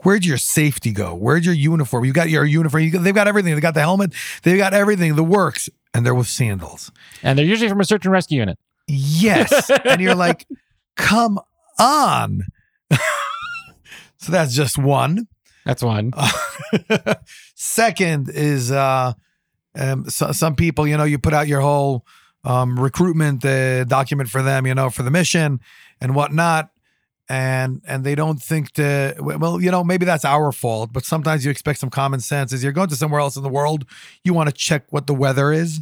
Where'd 0.00 0.24
your 0.24 0.36
safety 0.36 0.92
go? 0.92 1.14
Where'd 1.14 1.44
your 1.44 1.54
uniform? 1.54 2.04
You 2.04 2.12
got 2.12 2.28
your 2.28 2.44
uniform. 2.44 2.82
You 2.82 2.90
got, 2.90 3.02
they've 3.02 3.14
got 3.14 3.26
everything. 3.26 3.54
They 3.54 3.60
got 3.60 3.74
the 3.74 3.80
helmet. 3.80 4.14
They've 4.42 4.58
got 4.58 4.74
everything. 4.74 5.16
The 5.16 5.24
works, 5.24 5.68
and 5.92 6.06
they're 6.06 6.14
with 6.14 6.28
sandals. 6.28 6.92
and 7.22 7.38
they're 7.38 7.46
usually 7.46 7.68
from 7.68 7.80
a 7.80 7.84
search 7.84 8.04
and 8.04 8.12
rescue 8.12 8.38
unit. 8.38 8.58
Yes. 8.86 9.70
and 9.84 10.00
you're 10.00 10.14
like, 10.14 10.46
come 10.96 11.40
on. 11.78 12.42
so 14.18 14.32
that's 14.32 14.54
just 14.54 14.78
one. 14.78 15.26
That's 15.64 15.82
one. 15.82 16.12
Second 17.54 18.28
is 18.28 18.70
uh, 18.70 19.14
um, 19.74 20.08
so, 20.08 20.32
some 20.32 20.54
people, 20.54 20.86
you 20.86 20.96
know, 20.96 21.04
you 21.04 21.18
put 21.18 21.32
out 21.32 21.48
your 21.48 21.62
whole 21.62 22.06
um, 22.44 22.78
recruitment 22.78 23.44
uh, 23.44 23.84
document 23.84 24.28
for 24.28 24.42
them, 24.42 24.66
you 24.66 24.74
know, 24.74 24.90
for 24.90 25.02
the 25.02 25.10
mission 25.10 25.60
and 26.00 26.14
whatnot. 26.14 26.68
And 27.28 27.80
and 27.86 28.04
they 28.04 28.14
don't 28.14 28.40
think 28.40 28.72
to 28.72 29.14
well, 29.18 29.60
you 29.60 29.70
know, 29.70 29.82
maybe 29.82 30.04
that's 30.04 30.26
our 30.26 30.52
fault, 30.52 30.92
but 30.92 31.06
sometimes 31.06 31.44
you 31.44 31.50
expect 31.50 31.78
some 31.78 31.88
common 31.88 32.20
sense. 32.20 32.52
As 32.52 32.62
you're 32.62 32.72
going 32.72 32.90
to 32.90 32.96
somewhere 32.96 33.20
else 33.20 33.36
in 33.36 33.42
the 33.42 33.48
world, 33.48 33.86
you 34.24 34.34
want 34.34 34.50
to 34.50 34.54
check 34.54 34.84
what 34.90 35.06
the 35.06 35.14
weather 35.14 35.50
is, 35.50 35.80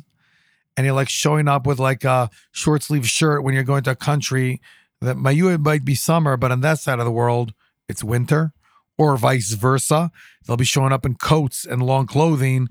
and 0.76 0.86
you're 0.86 0.94
like 0.94 1.08
showing 1.08 1.48
up 1.48 1.66
with 1.66 1.80
like 1.80 2.04
a 2.04 2.30
short 2.52 2.84
sleeve 2.84 3.08
shirt 3.08 3.42
when 3.42 3.54
you're 3.54 3.64
going 3.64 3.82
to 3.84 3.90
a 3.90 3.96
country 3.96 4.60
that 5.00 5.16
my 5.16 5.32
you 5.32 5.48
it 5.48 5.58
might 5.58 5.84
be 5.84 5.96
summer, 5.96 6.36
but 6.36 6.52
on 6.52 6.60
that 6.60 6.78
side 6.78 7.00
of 7.00 7.04
the 7.04 7.10
world 7.10 7.54
it's 7.88 8.04
winter, 8.04 8.52
or 8.96 9.16
vice 9.16 9.52
versa. 9.54 10.12
They'll 10.46 10.56
be 10.56 10.64
showing 10.64 10.92
up 10.92 11.04
in 11.04 11.16
coats 11.16 11.64
and 11.64 11.82
long 11.82 12.06
clothing, 12.06 12.68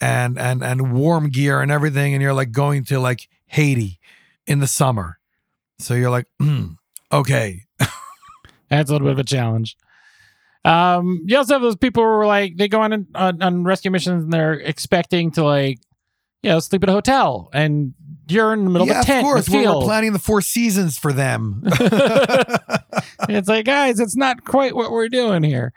and 0.00 0.38
and 0.38 0.62
and 0.62 0.92
warm 0.92 1.30
gear 1.30 1.62
and 1.62 1.72
everything, 1.72 2.12
and 2.12 2.22
you're 2.22 2.34
like 2.34 2.52
going 2.52 2.84
to 2.84 3.00
like 3.00 3.28
Haiti 3.46 3.98
in 4.46 4.58
the 4.58 4.66
summer, 4.66 5.18
so 5.78 5.94
you're 5.94 6.10
like, 6.10 6.26
hmm, 6.38 6.72
okay, 7.12 7.62
That's 8.78 8.88
a 8.90 8.94
little 8.94 9.06
bit 9.06 9.12
of 9.12 9.18
a 9.18 9.24
challenge. 9.24 9.76
Um, 10.64 11.22
you 11.26 11.36
also 11.36 11.54
have 11.54 11.62
those 11.62 11.76
people 11.76 12.02
who 12.02 12.08
are 12.08 12.26
like 12.26 12.56
they 12.56 12.68
go 12.68 12.80
on, 12.80 13.06
on 13.14 13.42
on 13.42 13.64
rescue 13.64 13.90
missions 13.90 14.24
and 14.24 14.32
they're 14.32 14.54
expecting 14.54 15.30
to 15.32 15.44
like, 15.44 15.78
you 16.42 16.50
know, 16.50 16.60
sleep 16.60 16.82
at 16.82 16.88
a 16.88 16.92
hotel, 16.92 17.50
and 17.52 17.94
you're 18.28 18.52
in 18.52 18.64
the 18.64 18.70
middle 18.70 18.86
yeah, 18.86 19.00
of 19.00 19.04
a 19.04 19.06
tent. 19.06 19.26
of 19.26 19.30
course, 19.30 19.48
we're, 19.48 19.68
we're 19.68 19.84
planning 19.84 20.12
the 20.12 20.18
Four 20.18 20.40
Seasons 20.40 20.98
for 20.98 21.12
them. 21.12 21.62
it's 23.28 23.48
like, 23.48 23.66
guys, 23.66 24.00
it's 24.00 24.16
not 24.16 24.44
quite 24.44 24.74
what 24.74 24.90
we're 24.90 25.08
doing 25.08 25.42
here. 25.42 25.72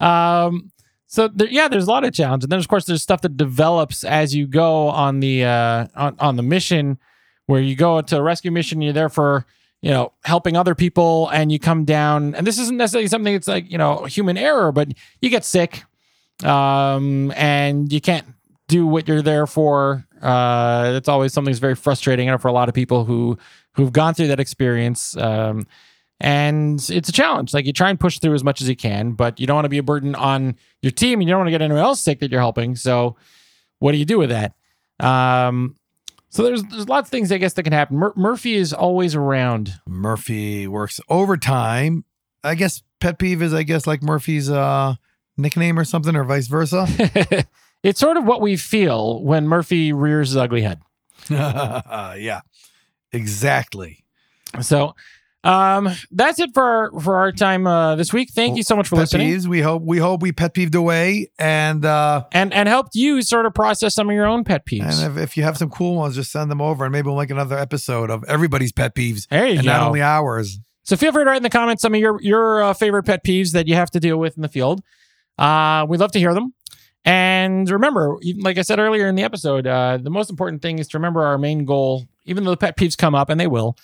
Um, 0.00 0.70
so 1.06 1.28
there, 1.28 1.48
yeah, 1.48 1.68
there's 1.68 1.86
a 1.86 1.90
lot 1.90 2.04
of 2.04 2.12
challenge, 2.12 2.42
and 2.44 2.52
then 2.52 2.58
of 2.58 2.68
course 2.68 2.84
there's 2.84 3.02
stuff 3.02 3.22
that 3.22 3.36
develops 3.36 4.04
as 4.04 4.34
you 4.34 4.46
go 4.46 4.88
on 4.88 5.20
the 5.20 5.44
uh 5.44 5.86
on, 5.94 6.16
on 6.18 6.36
the 6.36 6.42
mission, 6.42 6.98
where 7.46 7.60
you 7.60 7.76
go 7.76 8.02
to 8.02 8.18
a 8.18 8.22
rescue 8.22 8.50
mission, 8.50 8.82
you're 8.82 8.92
there 8.92 9.08
for 9.08 9.46
you 9.84 9.90
know, 9.90 10.12
helping 10.24 10.56
other 10.56 10.74
people 10.74 11.28
and 11.28 11.52
you 11.52 11.58
come 11.58 11.84
down, 11.84 12.34
and 12.34 12.46
this 12.46 12.58
isn't 12.58 12.78
necessarily 12.78 13.06
something 13.06 13.34
that's 13.34 13.46
like, 13.46 13.70
you 13.70 13.76
know, 13.76 14.04
human 14.06 14.38
error, 14.38 14.72
but 14.72 14.88
you 15.20 15.28
get 15.28 15.44
sick 15.44 15.84
um, 16.42 17.30
and 17.36 17.92
you 17.92 18.00
can't 18.00 18.26
do 18.66 18.86
what 18.86 19.06
you're 19.06 19.20
there 19.20 19.46
for. 19.46 20.06
Uh, 20.22 20.94
it's 20.94 21.06
always 21.06 21.34
something 21.34 21.52
that's 21.52 21.60
very 21.60 21.74
frustrating. 21.74 22.34
For 22.38 22.48
a 22.48 22.52
lot 22.52 22.70
of 22.70 22.74
people 22.74 23.04
who 23.04 23.36
who've 23.74 23.92
gone 23.92 24.14
through 24.14 24.28
that 24.28 24.40
experience. 24.40 25.18
Um, 25.18 25.66
and 26.18 26.80
it's 26.88 27.10
a 27.10 27.12
challenge. 27.12 27.52
Like 27.52 27.66
you 27.66 27.74
try 27.74 27.90
and 27.90 28.00
push 28.00 28.20
through 28.20 28.32
as 28.32 28.42
much 28.42 28.62
as 28.62 28.68
you 28.70 28.76
can, 28.76 29.12
but 29.12 29.38
you 29.38 29.46
don't 29.46 29.56
want 29.56 29.66
to 29.66 29.68
be 29.68 29.76
a 29.76 29.82
burden 29.82 30.14
on 30.14 30.56
your 30.80 30.92
team, 30.92 31.20
and 31.20 31.28
you 31.28 31.32
don't 31.34 31.40
want 31.40 31.48
to 31.48 31.50
get 31.52 31.60
anyone 31.60 31.82
else 31.82 32.00
sick 32.00 32.20
that 32.20 32.30
you're 32.30 32.40
helping. 32.40 32.74
So, 32.74 33.16
what 33.80 33.92
do 33.92 33.98
you 33.98 34.06
do 34.06 34.16
with 34.16 34.30
that? 34.30 34.54
Um, 34.98 35.76
so 36.34 36.42
there's 36.42 36.64
there's 36.64 36.88
lots 36.88 37.06
of 37.06 37.10
things 37.12 37.30
I 37.30 37.38
guess 37.38 37.52
that 37.52 37.62
can 37.62 37.72
happen. 37.72 37.96
Mur- 37.96 38.12
Murphy 38.16 38.54
is 38.54 38.72
always 38.72 39.14
around. 39.14 39.74
Murphy 39.86 40.66
works 40.66 41.00
overtime. 41.08 42.04
I 42.42 42.56
guess 42.56 42.82
pet 43.00 43.20
peeve 43.20 43.40
is, 43.40 43.54
I 43.54 43.62
guess, 43.62 43.86
like 43.86 44.02
Murphy's 44.02 44.50
uh, 44.50 44.96
nickname 45.36 45.78
or 45.78 45.84
something, 45.84 46.16
or 46.16 46.24
vice 46.24 46.48
versa. 46.48 46.86
it's 47.84 48.00
sort 48.00 48.16
of 48.16 48.24
what 48.24 48.40
we 48.40 48.56
feel 48.56 49.22
when 49.22 49.46
Murphy 49.46 49.92
rears 49.92 50.30
his 50.30 50.36
ugly 50.36 50.62
head. 50.62 50.80
yeah, 51.30 52.40
exactly. 53.12 54.04
So 54.60 54.96
um, 55.44 55.90
that's 56.10 56.40
it 56.40 56.50
for 56.54 56.62
our, 56.64 57.00
for 57.00 57.16
our 57.16 57.30
time 57.30 57.66
uh, 57.66 57.96
this 57.96 58.12
week. 58.12 58.30
Thank 58.32 58.56
you 58.56 58.62
so 58.62 58.74
much 58.74 58.88
for 58.88 58.96
pet 58.96 59.02
listening. 59.02 59.28
peeves. 59.28 59.46
We 59.46 59.60
hope 59.60 59.82
we 59.82 59.98
hope 59.98 60.22
we 60.22 60.32
pet 60.32 60.54
peeved 60.54 60.74
away, 60.74 61.30
and 61.38 61.84
uh, 61.84 62.24
and 62.32 62.52
and 62.52 62.68
helped 62.68 62.94
you 62.94 63.22
sort 63.22 63.46
of 63.46 63.54
process 63.54 63.94
some 63.94 64.08
of 64.08 64.14
your 64.14 64.26
own 64.26 64.44
pet 64.44 64.64
peeves. 64.66 65.04
and 65.04 65.18
if, 65.18 65.22
if 65.22 65.36
you 65.36 65.42
have 65.42 65.58
some 65.58 65.70
cool 65.70 65.96
ones, 65.96 66.14
just 66.14 66.32
send 66.32 66.50
them 66.50 66.60
over, 66.60 66.84
and 66.84 66.92
maybe 66.92 67.06
we'll 67.06 67.18
make 67.18 67.30
another 67.30 67.58
episode 67.58 68.10
of 68.10 68.24
everybody's 68.24 68.72
pet 68.72 68.94
peeves, 68.94 69.28
there 69.28 69.46
you 69.46 69.58
and 69.58 69.64
go. 69.64 69.72
not 69.72 69.82
only 69.82 70.02
ours. 70.02 70.58
So 70.82 70.96
feel 70.96 71.12
free 71.12 71.24
to 71.24 71.30
write 71.30 71.38
in 71.38 71.42
the 71.42 71.50
comments 71.50 71.82
some 71.82 71.94
of 71.94 72.00
your 72.00 72.20
your 72.22 72.62
uh, 72.62 72.74
favorite 72.74 73.04
pet 73.04 73.24
peeves 73.24 73.52
that 73.52 73.68
you 73.68 73.74
have 73.74 73.90
to 73.92 74.00
deal 74.00 74.16
with 74.16 74.36
in 74.36 74.42
the 74.42 74.48
field. 74.48 74.82
Uh, 75.38 75.86
we'd 75.88 76.00
love 76.00 76.12
to 76.12 76.18
hear 76.18 76.32
them. 76.34 76.54
And 77.04 77.68
remember, 77.68 78.18
like 78.38 78.56
I 78.56 78.62
said 78.62 78.78
earlier 78.78 79.06
in 79.08 79.14
the 79.14 79.24
episode, 79.24 79.66
uh, 79.66 79.98
the 79.98 80.10
most 80.10 80.30
important 80.30 80.62
thing 80.62 80.78
is 80.78 80.88
to 80.88 80.98
remember 80.98 81.22
our 81.22 81.36
main 81.36 81.66
goal. 81.66 82.06
Even 82.24 82.44
though 82.44 82.52
the 82.52 82.56
pet 82.56 82.78
peeves 82.78 82.96
come 82.96 83.14
up, 83.14 83.28
and 83.28 83.38
they 83.38 83.46
will, 83.46 83.76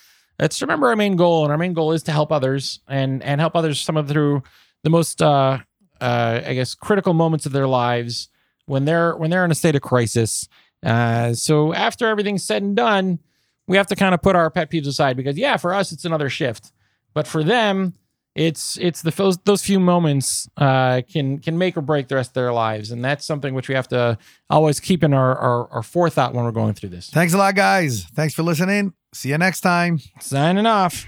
to 0.48 0.64
remember 0.64 0.88
our 0.88 0.96
main 0.96 1.16
goal. 1.16 1.44
And 1.44 1.52
our 1.52 1.58
main 1.58 1.72
goal 1.72 1.92
is 1.92 2.02
to 2.04 2.12
help 2.12 2.32
others 2.32 2.80
and 2.88 3.22
and 3.22 3.40
help 3.40 3.56
others 3.56 3.80
some 3.80 3.96
of 3.96 4.08
through 4.08 4.42
the 4.82 4.90
most, 4.90 5.20
uh, 5.20 5.58
uh, 6.00 6.40
I 6.44 6.54
guess, 6.54 6.74
critical 6.74 7.14
moments 7.14 7.46
of 7.46 7.52
their 7.52 7.68
lives 7.68 8.28
when 8.66 8.84
they're 8.84 9.16
when 9.16 9.30
they're 9.30 9.44
in 9.44 9.50
a 9.50 9.54
state 9.54 9.76
of 9.76 9.82
crisis. 9.82 10.48
Uh, 10.84 11.34
so 11.34 11.74
after 11.74 12.06
everything's 12.06 12.42
said 12.42 12.62
and 12.62 12.74
done, 12.74 13.18
we 13.66 13.76
have 13.76 13.86
to 13.88 13.96
kind 13.96 14.14
of 14.14 14.22
put 14.22 14.34
our 14.34 14.50
pet 14.50 14.70
peeves 14.70 14.86
aside 14.86 15.16
because 15.16 15.36
yeah, 15.36 15.56
for 15.56 15.74
us 15.74 15.92
it's 15.92 16.04
another 16.04 16.28
shift, 16.28 16.72
but 17.14 17.26
for 17.26 17.44
them, 17.44 17.94
it's 18.34 18.78
it's 18.78 19.02
the 19.02 19.10
those 19.10 19.38
those 19.38 19.62
few 19.62 19.80
moments 19.80 20.48
uh, 20.56 21.02
can 21.12 21.38
can 21.38 21.58
make 21.58 21.76
or 21.76 21.82
break 21.82 22.08
the 22.08 22.14
rest 22.14 22.30
of 22.30 22.34
their 22.34 22.52
lives, 22.52 22.90
and 22.90 23.04
that's 23.04 23.26
something 23.26 23.54
which 23.54 23.68
we 23.68 23.74
have 23.74 23.88
to 23.88 24.16
always 24.48 24.80
keep 24.80 25.02
in 25.02 25.12
our 25.12 25.36
our, 25.36 25.68
our 25.70 25.82
forethought 25.82 26.32
when 26.32 26.44
we're 26.44 26.52
going 26.52 26.74
through 26.74 26.90
this. 26.90 27.10
Thanks 27.10 27.34
a 27.34 27.38
lot, 27.38 27.54
guys. 27.54 28.04
Thanks 28.14 28.34
for 28.34 28.42
listening. 28.42 28.94
See 29.12 29.30
you 29.30 29.38
next 29.38 29.60
time. 29.62 30.00
Signing 30.20 30.66
off. 30.66 31.06